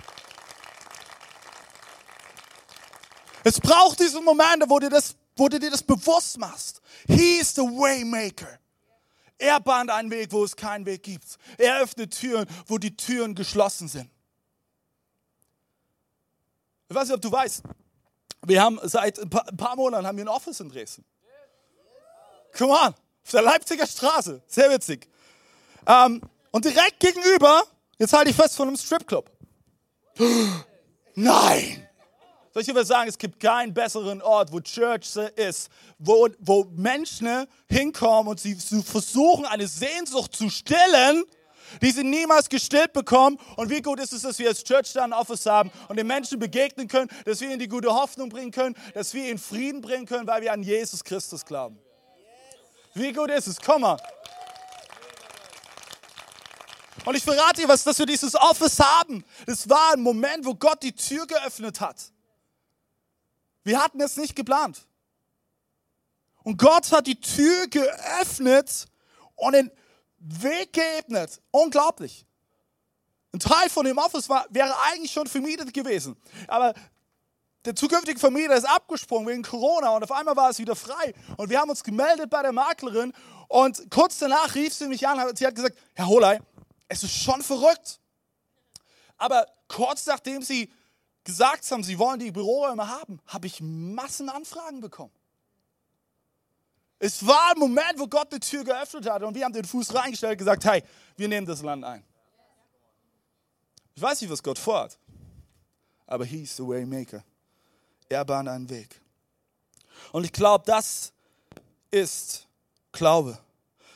Es 3.42 3.58
braucht 3.60 3.98
diese 4.00 4.20
Momente, 4.20 4.68
wo, 4.68 4.78
dir 4.78 4.90
das, 4.90 5.14
wo 5.36 5.48
du 5.48 5.58
dir 5.58 5.70
das 5.70 5.82
bewusst 5.82 6.38
machst. 6.38 6.80
He 7.06 7.38
is 7.38 7.54
the 7.54 7.62
waymaker. 7.62 8.58
Er 9.38 9.58
bahnt 9.58 9.90
einen 9.90 10.10
Weg, 10.10 10.30
wo 10.32 10.44
es 10.44 10.54
keinen 10.54 10.84
Weg 10.84 11.02
gibt. 11.02 11.38
Er 11.56 11.80
öffnet 11.80 12.18
Türen, 12.18 12.46
wo 12.66 12.76
die 12.76 12.94
Türen 12.94 13.34
geschlossen 13.34 13.88
sind. 13.88 14.10
Ich 16.88 16.94
weiß 16.94 17.08
nicht, 17.08 17.14
ob 17.14 17.22
du 17.22 17.32
weißt, 17.32 17.62
wir 18.46 18.62
haben 18.62 18.78
seit 18.82 19.18
ein 19.18 19.30
paar, 19.30 19.48
ein 19.48 19.56
paar 19.56 19.76
Monaten 19.76 20.06
haben 20.06 20.18
wir 20.18 20.24
ein 20.24 20.28
Office 20.28 20.60
in 20.60 20.68
Dresden. 20.68 21.04
Come 22.56 22.72
on, 22.72 22.88
auf 22.88 23.30
der 23.30 23.42
Leipziger 23.42 23.86
Straße. 23.86 24.42
Sehr 24.46 24.70
witzig. 24.70 25.08
Ähm, 25.86 26.20
und 26.50 26.64
direkt 26.64 27.00
gegenüber, 27.00 27.64
jetzt 28.00 28.12
halte 28.12 28.30
ich 28.30 28.36
fest, 28.36 28.56
von 28.56 28.66
einem 28.66 28.76
Stripclub. 28.76 29.30
Nein! 31.14 31.86
Soll 32.52 32.62
ich 32.62 32.66
dir 32.66 32.74
was 32.74 32.88
sagen? 32.88 33.08
Es 33.08 33.16
gibt 33.16 33.38
keinen 33.38 33.72
besseren 33.72 34.20
Ort, 34.22 34.50
wo 34.50 34.58
Church 34.58 35.14
ist, 35.36 35.70
wo, 35.98 36.28
wo 36.40 36.64
Menschen 36.74 37.46
hinkommen 37.68 38.28
und 38.28 38.40
sie 38.40 38.56
versuchen, 38.56 39.46
eine 39.46 39.68
Sehnsucht 39.68 40.34
zu 40.34 40.50
stillen, 40.50 41.22
die 41.80 41.92
sie 41.92 42.02
niemals 42.02 42.48
gestillt 42.48 42.92
bekommen. 42.92 43.38
Und 43.54 43.70
wie 43.70 43.80
gut 43.80 44.00
ist 44.00 44.12
es, 44.12 44.22
dass 44.22 44.40
wir 44.40 44.48
als 44.48 44.64
Church 44.64 44.92
da 44.94 45.04
ein 45.04 45.12
Office 45.12 45.46
haben 45.46 45.70
und 45.88 45.96
den 45.96 46.08
Menschen 46.08 46.40
begegnen 46.40 46.88
können, 46.88 47.08
dass 47.24 47.40
wir 47.40 47.48
ihnen 47.48 47.60
die 47.60 47.68
gute 47.68 47.94
Hoffnung 47.94 48.28
bringen 48.28 48.50
können, 48.50 48.74
dass 48.94 49.14
wir 49.14 49.28
ihnen 49.28 49.38
Frieden 49.38 49.80
bringen 49.80 50.06
können, 50.06 50.26
weil 50.26 50.42
wir 50.42 50.52
an 50.52 50.64
Jesus 50.64 51.04
Christus 51.04 51.44
glauben. 51.44 51.78
Wie 52.94 53.12
gut 53.12 53.30
ist 53.30 53.46
es? 53.46 53.60
Komm 53.60 53.82
mal. 53.82 53.98
Und 57.04 57.14
ich 57.14 57.24
verrate 57.24 57.62
dir 57.62 57.68
was, 57.68 57.84
dass 57.84 57.98
wir 57.98 58.06
dieses 58.06 58.34
Office 58.34 58.78
haben. 58.78 59.24
Das 59.46 59.68
war 59.68 59.92
ein 59.94 60.00
Moment, 60.00 60.44
wo 60.44 60.54
Gott 60.54 60.82
die 60.82 60.92
Tür 60.92 61.26
geöffnet 61.26 61.80
hat. 61.80 62.12
Wir 63.64 63.82
hatten 63.82 64.00
es 64.00 64.16
nicht 64.16 64.36
geplant. 64.36 64.86
Und 66.42 66.58
Gott 66.58 66.90
hat 66.92 67.06
die 67.06 67.20
Tür 67.20 67.66
geöffnet 67.68 68.86
und 69.36 69.52
den 69.52 69.70
Weg 70.18 70.72
geebnet. 70.72 71.40
Unglaublich. 71.50 72.26
Ein 73.32 73.40
Teil 73.40 73.68
von 73.68 73.84
dem 73.84 73.98
Office 73.98 74.28
war, 74.28 74.46
wäre 74.50 74.74
eigentlich 74.90 75.12
schon 75.12 75.26
vermietet 75.26 75.72
gewesen. 75.72 76.16
Aber 76.48 76.74
der 77.64 77.76
zukünftige 77.76 78.18
Vermieter 78.18 78.56
ist 78.56 78.64
abgesprungen 78.64 79.28
wegen 79.28 79.42
Corona 79.42 79.90
und 79.90 80.02
auf 80.02 80.12
einmal 80.12 80.34
war 80.34 80.50
es 80.50 80.58
wieder 80.58 80.74
frei. 80.74 81.14
Und 81.36 81.50
wir 81.50 81.60
haben 81.60 81.70
uns 81.70 81.84
gemeldet 81.84 82.30
bei 82.30 82.42
der 82.42 82.52
Maklerin 82.52 83.12
und 83.48 83.90
kurz 83.90 84.18
danach 84.18 84.54
rief 84.54 84.72
sie 84.72 84.88
mich 84.88 85.06
an 85.06 85.36
sie 85.36 85.46
hat 85.46 85.54
gesagt, 85.54 85.76
Herr 85.94 86.06
Holey, 86.06 86.40
es 86.90 87.04
ist 87.04 87.14
schon 87.14 87.40
verrückt. 87.40 88.00
Aber 89.16 89.46
kurz 89.68 90.06
nachdem 90.06 90.42
sie 90.42 90.70
gesagt 91.24 91.70
haben, 91.70 91.84
sie 91.84 91.98
wollen 91.98 92.18
die 92.18 92.32
Büroräume 92.32 92.88
haben, 92.88 93.20
habe 93.26 93.46
ich 93.46 93.60
Massenanfragen 93.60 94.80
bekommen. 94.80 95.12
Es 96.98 97.24
war 97.24 97.52
ein 97.52 97.58
Moment, 97.58 97.94
wo 97.96 98.06
Gott 98.06 98.32
die 98.32 98.40
Tür 98.40 98.64
geöffnet 98.64 99.08
hat 99.08 99.22
und 99.22 99.34
wir 99.34 99.44
haben 99.44 99.52
den 99.52 99.64
Fuß 99.64 99.94
reingestellt 99.94 100.32
und 100.32 100.38
gesagt, 100.38 100.64
hey, 100.64 100.82
wir 101.16 101.28
nehmen 101.28 101.46
das 101.46 101.62
Land 101.62 101.84
ein. 101.84 102.04
Ich 103.94 104.02
weiß 104.02 104.20
nicht, 104.20 104.30
was 104.30 104.42
Gott 104.42 104.58
vorhat, 104.58 104.98
aber 106.06 106.24
he's 106.24 106.56
the 106.56 106.64
Waymaker. 106.64 107.22
Er 108.08 108.24
bahnt 108.24 108.48
einen 108.48 108.68
Weg. 108.68 109.00
Und 110.12 110.24
ich 110.24 110.32
glaube, 110.32 110.64
das 110.66 111.12
ist 111.90 112.48
Glaube. 112.90 113.38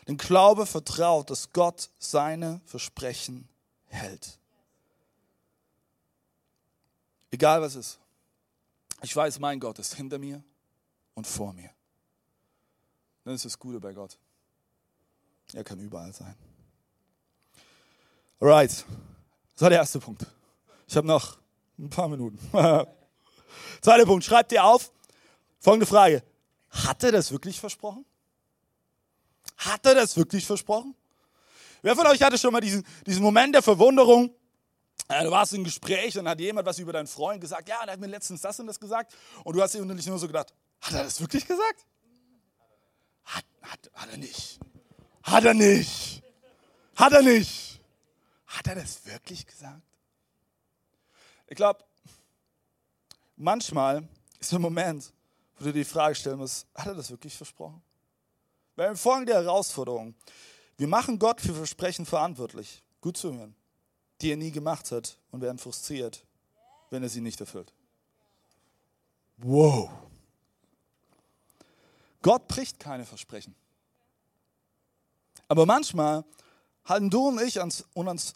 Denn 0.06 0.16
Glaube 0.16 0.66
vertraut, 0.66 1.30
dass 1.30 1.52
Gott 1.52 1.90
seine 1.98 2.60
Versprechen 2.66 3.48
hält. 3.86 4.38
Egal 7.30 7.62
was 7.62 7.74
ist. 7.74 7.98
Ich 9.02 9.14
weiß, 9.14 9.38
mein 9.38 9.60
Gott 9.60 9.78
ist 9.78 9.94
hinter 9.94 10.18
mir 10.18 10.42
und 11.14 11.26
vor 11.26 11.52
mir. 11.52 11.70
Das 13.24 13.34
ist 13.34 13.44
das 13.46 13.58
Gute 13.58 13.80
bei 13.80 13.92
Gott. 13.92 14.18
Er 15.52 15.64
kann 15.64 15.78
überall 15.78 16.12
sein. 16.12 16.34
Alright. 18.40 18.84
Das 19.54 19.62
war 19.62 19.70
der 19.70 19.78
erste 19.78 20.00
Punkt. 20.00 20.26
Ich 20.86 20.96
habe 20.96 21.06
noch 21.06 21.38
ein 21.78 21.88
paar 21.88 22.08
Minuten. 22.08 22.38
Zweiter 23.80 24.04
Punkt. 24.04 24.24
Schreibt 24.24 24.50
dir 24.50 24.64
auf. 24.64 24.92
Folgende 25.60 25.86
Frage. 25.86 26.22
Hat 26.70 27.02
er 27.04 27.12
das 27.12 27.30
wirklich 27.30 27.60
versprochen? 27.60 28.04
Hat 29.56 29.86
er 29.86 29.94
das 29.94 30.16
wirklich 30.16 30.46
versprochen? 30.46 30.94
Wer 31.82 31.94
von 31.94 32.06
euch 32.06 32.22
hatte 32.22 32.38
schon 32.38 32.52
mal 32.52 32.60
diesen, 32.60 32.84
diesen 33.06 33.22
Moment 33.22 33.54
der 33.54 33.62
Verwunderung? 33.62 34.34
Äh, 35.08 35.24
du 35.24 35.30
warst 35.30 35.52
im 35.52 35.64
Gespräch 35.64 36.18
und 36.18 36.28
hat 36.28 36.40
jemand 36.40 36.66
was 36.66 36.78
über 36.78 36.92
deinen 36.92 37.06
Freund 37.06 37.40
gesagt. 37.40 37.68
Ja, 37.68 37.84
der 37.84 37.92
hat 37.92 38.00
mir 38.00 38.06
letztens 38.06 38.40
das 38.40 38.58
und 38.58 38.66
das 38.66 38.80
gesagt. 38.80 39.14
Und 39.44 39.54
du 39.54 39.62
hast 39.62 39.74
dir 39.74 39.80
innerlich 39.80 40.06
nur 40.06 40.18
so 40.18 40.26
gedacht, 40.26 40.54
hat 40.80 40.94
er 40.94 41.04
das 41.04 41.20
wirklich 41.20 41.46
gesagt? 41.46 41.84
Hat, 43.24 43.44
hat, 43.62 43.90
hat 43.92 44.10
er 44.10 44.16
nicht. 44.16 44.58
Hat 45.22 45.44
er 45.44 45.54
nicht. 45.54 46.22
Hat 46.96 47.12
er 47.12 47.22
nicht. 47.22 47.80
Hat 48.46 48.66
er 48.66 48.76
das 48.76 49.04
wirklich 49.04 49.46
gesagt? 49.46 49.82
Ich 51.46 51.56
glaube, 51.56 51.84
manchmal 53.36 54.08
ist 54.38 54.52
der 54.52 54.58
Moment, 54.58 55.12
wo 55.58 55.64
du 55.66 55.72
die 55.72 55.84
Frage 55.84 56.14
stellen 56.14 56.38
musst, 56.38 56.66
hat 56.74 56.86
er 56.86 56.94
das 56.94 57.10
wirklich 57.10 57.36
versprochen? 57.36 57.82
Wir 58.76 58.86
haben 58.86 58.96
folgende 58.96 59.34
Herausforderung. 59.34 60.14
Wir 60.76 60.88
machen 60.88 61.18
Gott 61.18 61.40
für 61.40 61.54
Versprechen 61.54 62.06
verantwortlich. 62.06 62.82
Gut 63.00 63.16
zu 63.16 63.32
hören. 63.32 63.54
Die 64.20 64.30
er 64.30 64.36
nie 64.36 64.50
gemacht 64.50 64.90
hat 64.90 65.18
und 65.30 65.40
werden 65.40 65.58
frustriert, 65.58 66.24
wenn 66.90 67.02
er 67.02 67.08
sie 67.08 67.20
nicht 67.20 67.40
erfüllt. 67.40 67.72
Wow. 69.38 69.90
Gott 72.22 72.48
bricht 72.48 72.78
keine 72.78 73.04
Versprechen. 73.04 73.54
Aber 75.48 75.66
manchmal 75.66 76.24
halten 76.84 77.10
du 77.10 77.28
und 77.28 77.40
ich 77.40 77.60
ans, 77.60 77.84
uns 77.94 78.34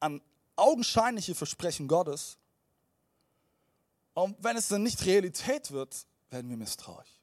an 0.00 0.20
augenscheinliche 0.56 1.34
Versprechen 1.34 1.88
Gottes. 1.88 2.36
Und 4.14 4.36
wenn 4.44 4.56
es 4.56 4.68
dann 4.68 4.82
nicht 4.82 5.04
Realität 5.06 5.70
wird, 5.70 6.06
werden 6.30 6.50
wir 6.50 6.56
misstrauisch. 6.56 7.21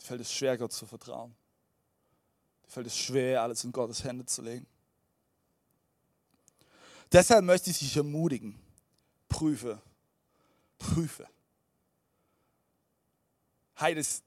Dir 0.00 0.04
fällt 0.04 0.20
es 0.20 0.32
schwer, 0.32 0.56
Gott 0.56 0.72
zu 0.72 0.86
vertrauen. 0.86 1.34
Dir 2.64 2.70
fällt 2.70 2.86
es 2.86 2.96
schwer, 2.96 3.42
alles 3.42 3.64
in 3.64 3.72
Gottes 3.72 4.04
Hände 4.04 4.24
zu 4.24 4.42
legen. 4.42 4.66
Deshalb 7.10 7.44
möchte 7.44 7.70
ich 7.70 7.78
dich 7.78 7.96
ermutigen, 7.96 8.58
prüfe, 9.28 9.80
prüfe. 10.78 11.26
Hey, 13.74 13.94
das, 13.94 14.22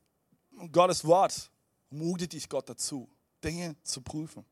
Gottes 0.71 1.05
Wort 1.05 1.51
mutet 1.89 2.33
dich 2.33 2.49
Gott 2.49 2.67
dazu, 2.69 3.07
Dinge 3.43 3.75
zu 3.83 4.01
prüfen. 4.01 4.45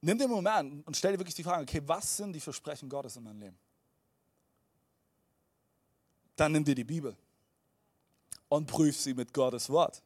Nimm 0.00 0.18
den 0.18 0.30
Moment 0.30 0.86
und 0.86 0.96
stell 0.96 1.12
dir 1.12 1.18
wirklich 1.18 1.34
die 1.34 1.42
Frage, 1.42 1.62
okay, 1.62 1.82
was 1.84 2.18
sind 2.18 2.32
die 2.32 2.40
Versprechen 2.40 2.88
Gottes 2.88 3.16
in 3.16 3.24
meinem 3.24 3.40
Leben? 3.40 3.58
Dann 6.36 6.52
nimm 6.52 6.64
dir 6.64 6.74
die 6.74 6.84
Bibel 6.84 7.16
und 8.48 8.66
prüf 8.66 8.96
sie 8.96 9.14
mit 9.14 9.32
Gottes 9.32 9.70
Wort. 9.70 10.02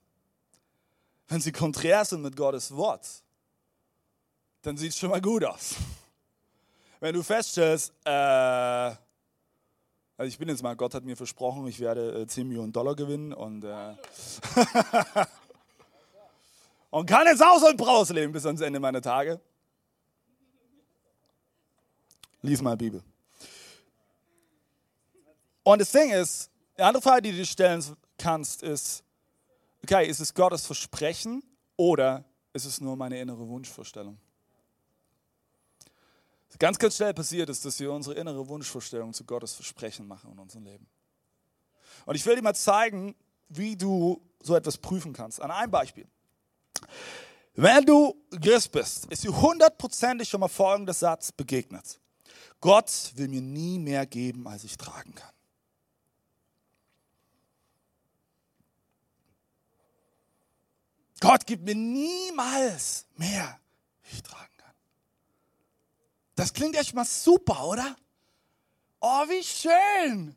Wenn 1.28 1.40
sie 1.40 1.52
konträr 1.52 2.04
sind 2.04 2.22
mit 2.22 2.36
Gottes 2.36 2.74
Wort, 2.76 3.06
dann 4.62 4.76
sieht 4.76 4.90
es 4.90 4.98
schon 4.98 5.10
mal 5.10 5.20
gut 5.20 5.44
aus. 5.44 5.76
Wenn 7.00 7.14
du 7.14 7.22
feststellst, 7.22 7.92
äh, 8.04 8.10
also 8.10 8.98
ich 10.28 10.38
bin 10.38 10.48
jetzt 10.48 10.62
mal, 10.62 10.76
Gott 10.76 10.94
hat 10.94 11.04
mir 11.04 11.16
versprochen, 11.16 11.66
ich 11.66 11.80
werde 11.80 12.26
10 12.26 12.42
äh, 12.42 12.44
Millionen 12.44 12.72
Dollar 12.72 12.94
gewinnen 12.94 13.32
und, 13.32 13.64
äh, 13.64 13.94
und 16.90 17.06
kann 17.06 17.26
jetzt 17.26 17.38
so 17.38 17.66
ein 17.66 17.76
Braus 17.76 18.10
leben 18.10 18.32
bis 18.32 18.46
ans 18.46 18.60
Ende 18.60 18.78
meiner 18.78 19.02
Tage. 19.02 19.40
Lies 22.42 22.60
mal 22.60 22.76
Bibel. 22.76 23.02
Und 25.64 25.80
das 25.80 25.92
Ding 25.92 26.10
ist, 26.10 26.50
die 26.76 26.82
andere 26.82 27.02
Frage, 27.02 27.22
die 27.22 27.36
du 27.36 27.46
stellen 27.46 27.82
kannst, 28.22 28.62
ist, 28.62 29.02
okay, 29.82 30.08
ist 30.08 30.20
es 30.20 30.32
Gottes 30.32 30.64
Versprechen 30.64 31.42
oder 31.76 32.24
ist 32.52 32.64
es 32.64 32.80
nur 32.80 32.96
meine 32.96 33.18
innere 33.20 33.46
Wunschvorstellung? 33.48 34.18
Ganz, 36.58 36.78
ganz 36.78 36.96
schnell 36.96 37.14
passiert 37.14 37.48
ist, 37.48 37.64
dass 37.64 37.80
wir 37.80 37.90
unsere 37.90 38.14
innere 38.14 38.46
Wunschvorstellung 38.46 39.12
zu 39.12 39.24
Gottes 39.24 39.54
Versprechen 39.54 40.06
machen 40.06 40.30
in 40.32 40.38
unserem 40.38 40.64
Leben. 40.64 40.86
Und 42.04 42.14
ich 42.14 42.24
will 42.24 42.36
dir 42.36 42.42
mal 42.42 42.54
zeigen, 42.54 43.16
wie 43.48 43.76
du 43.76 44.20
so 44.40 44.54
etwas 44.54 44.78
prüfen 44.78 45.12
kannst. 45.12 45.40
An 45.40 45.50
einem 45.50 45.70
Beispiel. 45.70 46.06
Wenn 47.54 47.84
du 47.84 48.14
Christ 48.40 48.70
bist, 48.70 49.06
ist 49.06 49.24
dir 49.24 49.40
hundertprozentig 49.40 50.28
schon 50.28 50.40
mal 50.40 50.48
folgender 50.48 50.94
Satz 50.94 51.32
begegnet. 51.32 52.00
Gott 52.60 53.12
will 53.16 53.28
mir 53.28 53.42
nie 53.42 53.78
mehr 53.78 54.06
geben, 54.06 54.46
als 54.46 54.64
ich 54.64 54.76
tragen 54.76 55.14
kann. 55.14 55.32
Gott 61.22 61.46
gibt 61.46 61.62
mir 61.62 61.76
niemals 61.76 63.06
mehr, 63.14 63.60
wie 64.02 64.16
ich 64.16 64.22
tragen 64.24 64.56
kann. 64.56 64.74
Das 66.34 66.52
klingt 66.52 66.74
echt 66.74 66.94
mal 66.94 67.04
super, 67.04 67.64
oder? 67.64 67.94
Oh, 68.98 69.28
wie 69.28 69.44
schön. 69.44 70.34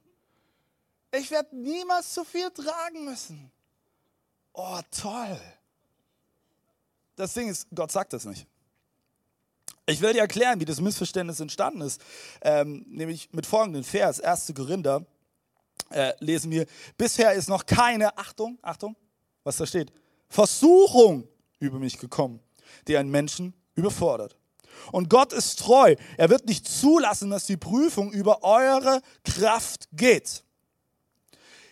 Ich 1.11 1.31
werde 1.31 1.55
niemals 1.55 2.13
zu 2.13 2.23
viel 2.23 2.51
tragen 2.51 3.03
müssen. 3.03 3.51
Oh, 4.53 4.79
toll. 4.91 5.41
Das 7.15 7.33
Ding 7.33 7.49
ist, 7.49 7.67
Gott 7.73 7.91
sagt 7.91 8.13
das 8.13 8.25
nicht. 8.25 8.45
Ich 9.87 10.01
will 10.01 10.13
dir 10.13 10.21
erklären, 10.21 10.59
wie 10.59 10.65
das 10.65 10.79
Missverständnis 10.79 11.39
entstanden 11.39 11.81
ist. 11.81 11.99
Ähm, 12.41 12.85
nämlich 12.89 13.33
mit 13.33 13.47
folgendem 13.47 13.83
Vers, 13.83 14.21
1. 14.21 14.53
Korinther, 14.55 15.03
äh, 15.89 16.13
lesen 16.19 16.51
wir, 16.51 16.67
bisher 16.95 17.33
ist 17.33 17.49
noch 17.49 17.65
keine, 17.65 18.15
Achtung, 18.19 18.59
Achtung, 18.61 18.95
was 19.43 19.57
da 19.57 19.65
steht, 19.65 19.91
Versuchung 20.29 21.27
über 21.59 21.79
mich 21.79 21.97
gekommen, 21.97 22.39
die 22.87 22.97
einen 22.97 23.11
Menschen 23.11 23.53
überfordert. 23.75 24.37
Und 24.91 25.09
Gott 25.09 25.33
ist 25.33 25.59
treu. 25.59 25.95
Er 26.17 26.29
wird 26.29 26.45
nicht 26.45 26.67
zulassen, 26.67 27.29
dass 27.29 27.45
die 27.45 27.57
Prüfung 27.57 28.11
über 28.11 28.43
eure 28.43 29.01
Kraft 29.23 29.87
geht. 29.93 30.43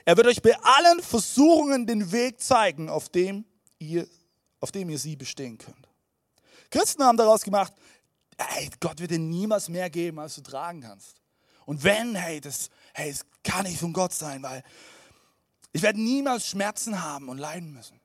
Er 0.05 0.17
wird 0.17 0.27
euch 0.27 0.41
bei 0.41 0.57
allen 0.61 1.01
Versuchungen 1.01 1.87
den 1.87 2.11
Weg 2.11 2.41
zeigen, 2.41 2.89
auf 2.89 3.09
dem 3.09 3.45
ihr, 3.79 4.07
auf 4.59 4.71
dem 4.71 4.89
ihr 4.89 4.99
sie 4.99 5.15
bestehen 5.15 5.57
könnt. 5.57 5.87
Christen 6.69 7.03
haben 7.03 7.17
daraus 7.17 7.43
gemacht, 7.43 7.73
hey, 8.37 8.69
Gott 8.79 8.99
wird 8.99 9.11
dir 9.11 9.19
niemals 9.19 9.69
mehr 9.69 9.89
geben, 9.89 10.19
als 10.19 10.35
du 10.35 10.41
tragen 10.41 10.81
kannst. 10.81 11.21
Und 11.65 11.83
wenn, 11.83 12.15
hey, 12.15 12.41
das, 12.41 12.69
hey, 12.93 13.09
es 13.09 13.25
kann 13.43 13.63
nicht 13.63 13.79
von 13.79 13.93
Gott 13.93 14.13
sein, 14.13 14.43
weil 14.43 14.63
ich 15.71 15.81
werde 15.81 16.01
niemals 16.01 16.47
Schmerzen 16.47 17.01
haben 17.01 17.29
und 17.29 17.37
leiden 17.37 17.71
müssen. 17.71 17.99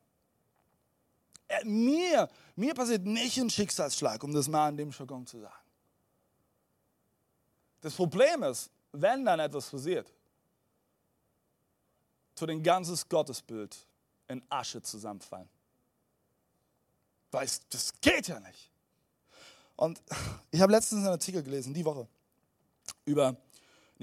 Äh, 1.49 1.65
mir, 1.65 2.29
mir 2.57 2.75
passiert 2.75 3.05
nicht 3.05 3.37
ein 3.39 3.51
Schicksalsschlag, 3.51 4.23
um 4.23 4.33
das 4.33 4.49
mal 4.49 4.69
in 4.69 4.77
dem 4.77 4.91
Jargon 4.91 5.27
zu 5.27 5.41
sagen. 5.41 5.55
Das 7.81 7.95
Problem 7.95 8.43
ist, 8.43 8.71
wenn 8.93 9.25
dann 9.25 9.41
etwas 9.41 9.71
passiert, 9.71 10.13
tut 12.35 12.51
ein 12.51 12.63
ganzes 12.63 13.09
Gottesbild 13.09 13.77
in 14.29 14.43
Asche 14.51 14.83
zusammenfallen. 14.83 15.49
Weil 17.31 17.49
das 17.71 17.93
geht 18.01 18.29
ja 18.29 18.41
nicht. 18.41 18.71
Und 19.77 20.03
ich 20.51 20.61
habe 20.61 20.73
letztens 20.73 21.01
einen 21.01 21.13
Artikel 21.13 21.43
gelesen, 21.43 21.73
die 21.73 21.85
Woche. 21.85 22.07
über 23.05 23.29
eine 23.29 23.37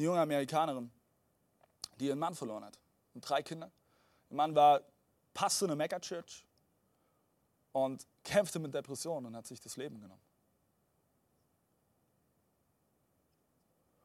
junge 0.04 0.20
Amerikanerin, 0.20 0.92
die 2.00 2.08
ihren 2.08 2.20
Mann 2.20 2.36
verloren 2.36 2.66
hat. 2.66 2.78
Und 3.14 3.22
drei 3.28 3.42
Kinder. 3.44 3.72
Der 4.30 4.38
Mann 4.38 4.56
war 4.56 4.82
Pastor 5.34 5.68
in 5.68 5.72
einer 5.72 5.78
Mega-Church 5.78 6.46
und 7.76 8.08
kämpfte 8.24 8.58
mit 8.58 8.74
Depressionen 8.74 9.26
und 9.26 9.36
hat 9.36 9.46
sich 9.46 9.60
das 9.60 9.76
Leben 9.76 10.00
genommen. 10.00 10.22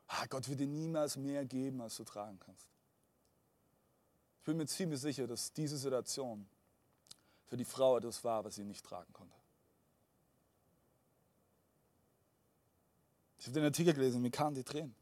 Ah, 0.09 0.26
Gott 0.26 0.48
wird 0.48 0.59
dir 0.59 0.66
niemals 0.66 1.14
mehr 1.14 1.44
geben, 1.44 1.80
als 1.80 1.96
du 1.96 2.02
tragen 2.02 2.40
kannst. 2.40 2.66
Ich 4.38 4.44
bin 4.44 4.56
mir 4.56 4.66
ziemlich 4.66 5.00
sicher, 5.00 5.28
dass 5.28 5.52
diese 5.52 5.78
Situation 5.78 6.48
für 7.46 7.56
die 7.56 7.64
Frau 7.64 7.96
etwas 7.96 8.24
war, 8.24 8.44
was 8.44 8.56
sie 8.56 8.64
nicht 8.64 8.85
tragen 8.85 9.12
konnte. 9.12 9.37
Ich 13.38 13.46
habe 13.46 13.54
den 13.54 13.64
Artikel 13.66 13.94
gelesen 13.94 14.20
mir 14.20 14.33
kamen 14.33 14.56
die 14.56 14.64
Tränen. 14.64 14.96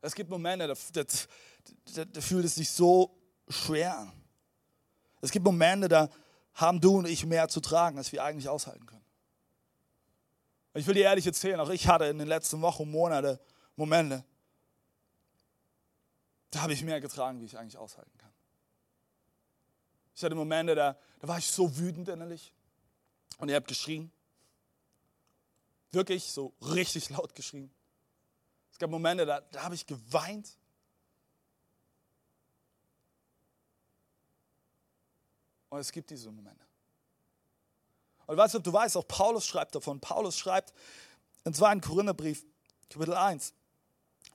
Es 0.00 0.14
gibt 0.14 0.30
Momente, 0.30 0.68
da, 0.68 0.74
da, 0.92 1.04
da, 1.92 2.04
da 2.04 2.20
fühlt 2.20 2.44
es 2.44 2.54
sich 2.54 2.70
so 2.70 3.13
schwer. 3.48 4.12
Es 5.20 5.30
gibt 5.30 5.44
Momente, 5.44 5.88
da 5.88 6.10
haben 6.54 6.80
du 6.80 6.98
und 6.98 7.06
ich 7.06 7.26
mehr 7.26 7.48
zu 7.48 7.60
tragen, 7.60 7.98
als 7.98 8.12
wir 8.12 8.22
eigentlich 8.22 8.48
aushalten 8.48 8.86
können. 8.86 9.04
Ich 10.74 10.86
will 10.86 10.94
dir 10.94 11.04
ehrlich 11.04 11.26
erzählen, 11.26 11.60
auch 11.60 11.70
ich 11.70 11.86
hatte 11.86 12.06
in 12.06 12.18
den 12.18 12.28
letzten 12.28 12.60
Wochen, 12.60 12.82
und 12.82 12.90
Monaten 12.90 13.38
Momente, 13.76 14.24
da 16.50 16.62
habe 16.62 16.72
ich 16.72 16.82
mehr 16.82 17.00
getragen, 17.00 17.40
wie 17.40 17.44
ich 17.44 17.58
eigentlich 17.58 17.76
aushalten 17.76 18.16
kann. 18.18 18.32
Ich 20.14 20.22
hatte 20.22 20.34
Momente, 20.34 20.74
da, 20.74 20.96
da 21.20 21.28
war 21.28 21.38
ich 21.38 21.46
so 21.46 21.76
wütend 21.76 22.08
innerlich 22.08 22.52
und 23.38 23.48
ihr 23.48 23.56
habt 23.56 23.66
geschrien. 23.66 24.12
Wirklich 25.90 26.24
so 26.24 26.54
richtig 26.60 27.10
laut 27.10 27.34
geschrien. 27.34 27.72
Es 28.70 28.78
gab 28.78 28.90
Momente, 28.90 29.26
da, 29.26 29.40
da 29.40 29.62
habe 29.62 29.74
ich 29.74 29.86
geweint. 29.86 30.58
Und 35.74 35.80
es 35.80 35.90
gibt 35.90 36.08
diese 36.08 36.30
Momente. 36.30 36.64
Und 38.26 38.36
weißt 38.36 38.54
du, 38.54 38.58
du 38.60 38.72
weißt, 38.72 38.96
auch 38.96 39.08
Paulus 39.08 39.44
schreibt 39.44 39.74
davon. 39.74 39.98
Paulus 39.98 40.38
schreibt 40.38 40.72
im 41.42 41.52
2. 41.52 41.80
Korintherbrief, 41.80 42.46
Kapitel 42.88 43.14
1. 43.14 43.52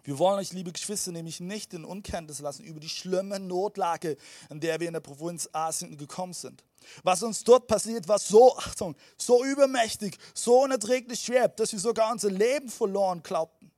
Wir 0.03 0.19
wollen 0.19 0.39
euch, 0.39 0.51
liebe 0.51 0.73
Geschwister, 0.73 1.13
nämlich 1.13 1.39
nicht 1.39 1.73
in 1.73 1.85
Unkenntnis 1.85 2.39
lassen 2.39 2.65
über 2.65 2.81
die 2.81 2.89
schlimme 2.89 3.39
Notlage, 3.39 4.17
in 4.49 4.59
der 4.59 4.81
wir 4.81 4.87
in 4.87 4.93
der 4.93 4.99
Provinz 4.99 5.47
Asien 5.53 5.95
gekommen 5.95 6.33
sind. 6.33 6.61
Was 7.03 7.23
uns 7.23 7.41
dort 7.45 7.67
passiert, 7.67 8.09
war 8.09 8.19
so, 8.19 8.57
Achtung, 8.57 8.97
so 9.15 9.45
übermächtig, 9.45 10.17
so 10.33 10.63
unerträglich 10.63 11.21
schwer, 11.21 11.47
dass 11.47 11.71
wir 11.71 11.79
sogar 11.79 12.11
unser 12.11 12.31
Leben 12.31 12.67
verloren 12.67 13.23
glaubten. 13.23 13.71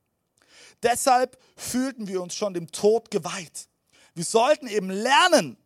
Deshalb 0.82 1.38
fühlten 1.54 2.08
wir 2.08 2.22
uns 2.22 2.34
schon 2.34 2.54
dem 2.54 2.72
Tod 2.72 3.12
geweiht. 3.12 3.68
Wir 4.14 4.24
sollten 4.24 4.66
eben 4.66 4.90
lernen. 4.90 5.56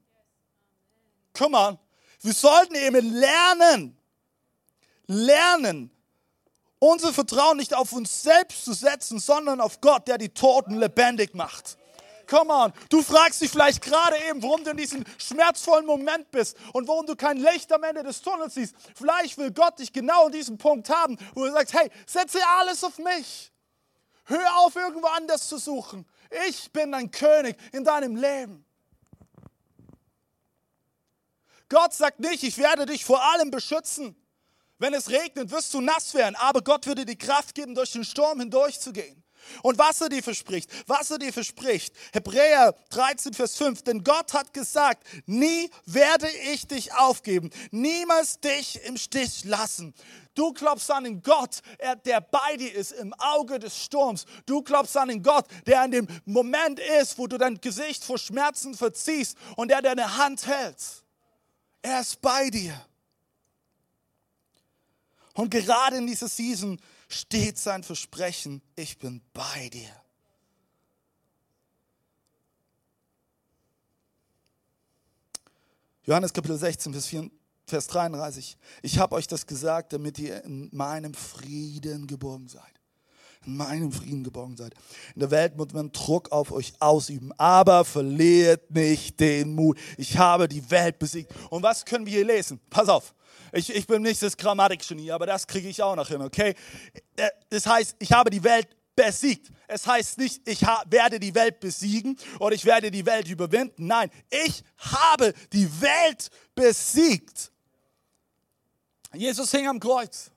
On. 1.40 1.78
Wir 2.20 2.33
sollten 2.33 2.74
eben 2.74 3.12
lernen, 3.12 3.96
lernen, 5.07 5.90
unser 6.79 7.12
Vertrauen 7.12 7.57
nicht 7.57 7.74
auf 7.74 7.92
uns 7.92 8.22
selbst 8.22 8.64
zu 8.64 8.72
setzen, 8.72 9.18
sondern 9.18 9.61
auf 9.61 9.81
Gott, 9.81 10.09
der 10.09 10.18
die 10.18 10.29
Toten 10.29 10.79
lebendig 10.79 11.35
macht. 11.35 11.79
Come 12.29 12.52
on, 12.52 12.72
du 12.88 13.02
fragst 13.02 13.40
dich 13.40 13.50
vielleicht 13.50 13.83
gerade 13.83 14.16
eben, 14.29 14.42
warum 14.42 14.64
du 14.64 14.70
in 14.72 14.76
diesem 14.76 15.05
schmerzvollen 15.16 15.87
Moment 15.87 16.31
bist 16.33 16.57
und 16.72 16.88
warum 16.88 17.07
du 17.07 17.14
kein 17.14 17.37
Licht 17.37 17.72
am 17.72 17.85
Ende 17.85 18.02
des 18.02 18.20
Tunnels 18.20 18.55
siehst. 18.55 18.74
Vielleicht 18.96 19.38
will 19.38 19.52
Gott 19.52 19.79
dich 19.79 19.92
genau 19.92 20.26
in 20.26 20.33
diesem 20.33 20.59
Punkt 20.59 20.90
haben, 20.90 21.16
wo 21.35 21.44
du 21.44 21.52
sagst, 21.52 21.74
hey, 21.74 21.88
setze 22.05 22.40
alles 22.59 22.83
auf 22.83 22.98
mich. 22.98 23.52
Hör 24.24 24.59
auf, 24.59 24.74
irgendwo 24.74 25.07
anders 25.07 25.48
zu 25.48 25.57
suchen. 25.57 26.05
Ich 26.48 26.72
bin 26.72 26.90
dein 26.90 27.12
König 27.12 27.57
in 27.72 27.85
deinem 27.85 28.16
Leben. 28.16 28.65
Gott 31.68 31.94
sagt 31.94 32.20
nicht, 32.20 32.42
ich 32.42 32.59
werde 32.59 32.87
dich 32.87 33.05
vor 33.05 33.22
allem 33.22 33.50
beschützen. 33.50 34.16
Wenn 34.79 34.94
es 34.94 35.11
regnet, 35.11 35.50
wirst 35.50 35.72
du 35.72 35.81
nass 35.81 36.14
werden, 36.14 36.37
aber 36.37 36.61
Gott 36.62 36.87
würde 36.87 37.05
dir 37.05 37.16
Kraft 37.16 37.55
geben, 37.55 37.74
durch 37.74 37.92
den 37.92 38.05
Sturm 38.05 38.40
hindurchzugehen. 38.40 39.22
Und 39.62 39.79
was 39.79 40.00
er 40.00 40.09
dir 40.09 40.22
verspricht, 40.22 40.70
was 40.87 41.11
er 41.11 41.18
dir 41.18 41.33
verspricht, 41.33 41.94
Hebräer 42.12 42.74
13, 42.90 43.33
Vers 43.33 43.57
5, 43.57 43.83
denn 43.83 44.02
Gott 44.02 44.33
hat 44.33 44.52
gesagt, 44.52 45.07
nie 45.26 45.70
werde 45.85 46.29
ich 46.52 46.66
dich 46.66 46.92
aufgeben, 46.94 47.50
niemals 47.70 48.40
dich 48.40 48.83
im 48.85 48.96
Stich 48.96 49.44
lassen. 49.44 49.94
Du 50.35 50.52
glaubst 50.52 50.90
an 50.90 51.05
den 51.05 51.22
Gott, 51.22 51.62
der 52.05 52.20
bei 52.20 52.57
dir 52.57 52.74
ist 52.74 52.92
im 52.92 53.14
Auge 53.14 53.59
des 53.59 53.79
Sturms. 53.79 54.26
Du 54.46 54.62
glaubst 54.62 54.96
an 54.96 55.09
den 55.09 55.22
Gott, 55.22 55.46
der 55.64 55.85
in 55.85 55.90
dem 55.92 56.09
Moment 56.24 56.81
ist, 57.00 57.16
wo 57.16 57.26
du 57.26 57.38
dein 57.38 57.61
Gesicht 57.61 58.05
vor 58.05 58.18
Schmerzen 58.18 58.74
verziehst 58.74 59.38
und 59.57 59.68
der 59.70 59.81
deine 59.81 60.18
Hand 60.18 60.46
hält. 60.46 61.06
Er 61.87 62.01
ist 62.01 62.20
bei 62.20 62.51
dir. 62.51 62.85
Und 65.35 65.51
gerade 65.51 65.99
in 65.99 66.07
dieser 66.09 66.27
Season 66.27 66.81
steht 67.09 67.59
sein 67.59 67.85
Versprechen, 67.85 68.61
ich 68.75 68.99
bin 68.99 69.22
bei 69.33 69.68
dir. 69.68 69.94
Johannes 76.03 76.33
Kapitel 76.33 76.59
16, 76.59 76.92
Vers, 76.92 77.07
4, 77.07 77.31
Vers 77.68 77.87
33. 77.87 78.59
Ich 78.83 78.99
habe 78.99 79.14
euch 79.14 79.29
das 79.29 79.46
gesagt, 79.46 79.92
damit 79.92 80.18
ihr 80.18 80.42
in 80.42 80.68
meinem 80.72 81.14
Frieden 81.14 82.09
geborgen 82.09 82.49
seid. 82.49 82.76
In 83.46 83.56
meinem 83.56 83.92
Frieden 83.92 84.24
geborgen 84.24 84.56
seid. 84.56 84.74
In 85.14 85.20
der 85.20 85.30
Welt 85.30 85.56
muss 85.56 85.72
man 85.72 85.92
Druck 85.92 86.32
auf 86.32 86.50
euch 86.50 86.74
ausüben, 86.80 87.32
aber 87.38 87.85
verliert 87.85 88.70
nicht 88.70 89.20
den 89.20 89.54
Mut. 89.54 89.78
Ich 89.96 90.18
habe 90.18 90.48
die 90.48 90.68
Welt 90.70 90.98
besiegt. 90.98 91.32
Und 91.50 91.62
was 91.62 91.85
können 91.85 92.06
wir 92.06 92.12
hier 92.12 92.24
lesen? 92.24 92.61
Pass 92.70 92.88
auf. 92.88 93.14
Ich, 93.52 93.74
ich 93.74 93.87
bin 93.87 94.02
nicht 94.02 94.20
das 94.22 94.37
Grammatikgenie, 94.37 95.12
aber 95.12 95.26
das 95.26 95.46
kriege 95.46 95.68
ich 95.68 95.82
auch 95.82 95.94
noch 95.96 96.09
hin, 96.09 96.20
okay? 96.20 96.54
Äh, 97.16 97.28
das 97.48 97.66
heißt, 97.66 97.96
ich 97.98 98.12
habe 98.12 98.30
die 98.30 98.42
Welt 98.42 98.68
besiegt. 98.96 99.50
Es 99.68 99.87
heißt 99.87 100.18
nicht, 100.18 100.46
ich 100.48 100.62
werde 100.87 101.20
die 101.20 101.35
Welt 101.35 101.61
besiegen 101.61 102.18
oder 102.40 102.54
ich 102.54 102.64
werde 102.64 102.90
die 102.90 103.04
Welt 103.04 103.28
überwinden. 103.28 103.87
Nein, 103.87 104.11
ich 104.30 104.64
habe 104.78 105.32
die 105.52 105.68
Welt 105.80 106.30
besiegt. 106.54 107.52
Jesus 109.14 109.50
hing 109.50 109.68
am 109.68 109.78
Kreuz. 109.78 110.30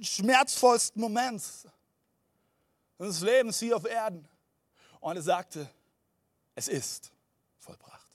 Schmerzvollsten 0.00 1.00
Moment 1.00 1.42
des 2.98 3.20
Lebens 3.20 3.58
hier 3.58 3.76
auf 3.76 3.84
Erden. 3.84 4.26
Und 5.00 5.16
er 5.16 5.22
sagte, 5.22 5.68
es 6.54 6.68
ist 6.68 7.12
vollbracht. 7.58 8.10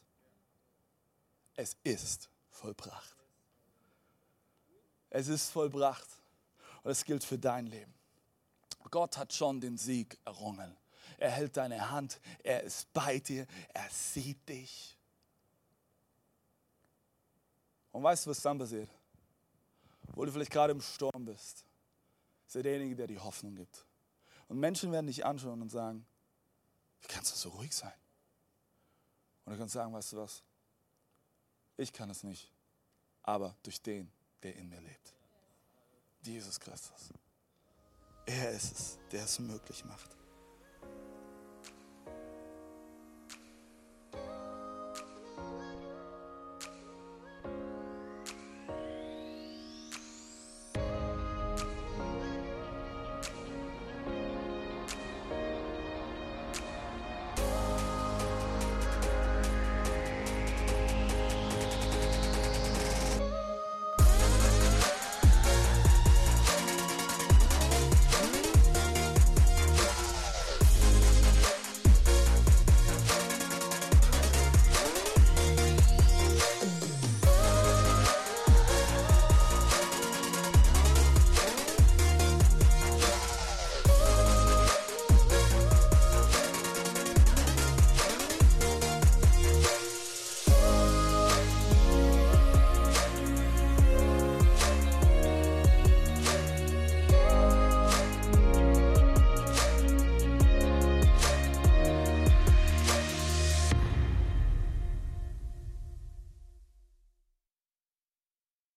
Es 1.56 1.78
ist 1.84 2.30
vollbracht. 2.50 3.18
Es 5.10 5.28
ist 5.28 5.50
vollbracht. 5.50 6.08
Und 6.84 6.92
es 6.92 7.06
gilt 7.06 7.24
für 7.24 7.38
dein 7.38 7.68
Leben. 7.68 7.94
Gott 8.90 9.18
hat 9.18 9.34
schon 9.34 9.62
den 9.62 9.78
Sieg 9.78 10.18
errungen. 10.26 10.76
Er 11.18 11.32
hält 11.32 11.56
deine 11.56 11.90
Hand, 11.90 12.20
er 12.44 12.64
ist 12.64 12.92
bei 12.94 13.20
dir, 13.20 13.48
er 13.74 13.90
sieht 13.90 14.48
dich. 14.48 14.98
Und 17.92 18.04
weißt 18.04 18.26
du, 18.26 18.30
was 18.32 18.42
dann 18.42 18.58
passiert? 18.58 18.90
Wo 20.14 20.26
du 20.26 20.32
vielleicht 20.32 20.52
gerade 20.52 20.72
im 20.72 20.82
Sturm 20.82 21.26
bist, 21.26 21.66
ist 22.48 22.56
er 22.56 22.64
derjenige, 22.64 22.96
der 22.96 23.08
die 23.08 23.20
Hoffnung 23.20 23.56
gibt. 23.56 23.86
Und 24.52 24.60
Menschen 24.60 24.92
werden 24.92 25.08
dich 25.08 25.26
anschauen 25.26 25.62
und 25.62 25.70
sagen, 25.70 26.06
wie 27.00 27.08
kannst 27.08 27.32
du 27.32 27.38
so 27.38 27.50
ruhig 27.52 27.74
sein? 27.74 27.94
Und 29.46 29.54
du 29.54 29.58
kannst 29.58 29.74
sagen, 29.74 29.94
weißt 29.94 30.12
du 30.12 30.18
was? 30.18 30.44
Ich 31.78 31.94
kann 31.94 32.10
es 32.10 32.24
nicht, 32.24 32.52
aber 33.24 33.56
durch 33.64 33.82
den, 33.82 34.12
der 34.44 34.58
in 34.58 34.68
mir 34.68 34.82
lebt. 34.82 35.16
Jesus 36.22 36.60
Christus. 36.60 37.14
Er 38.26 38.52
ist 38.52 38.78
es, 38.78 39.00
der 39.10 39.24
es 39.24 39.40
möglich 39.40 39.86
macht. 39.86 40.18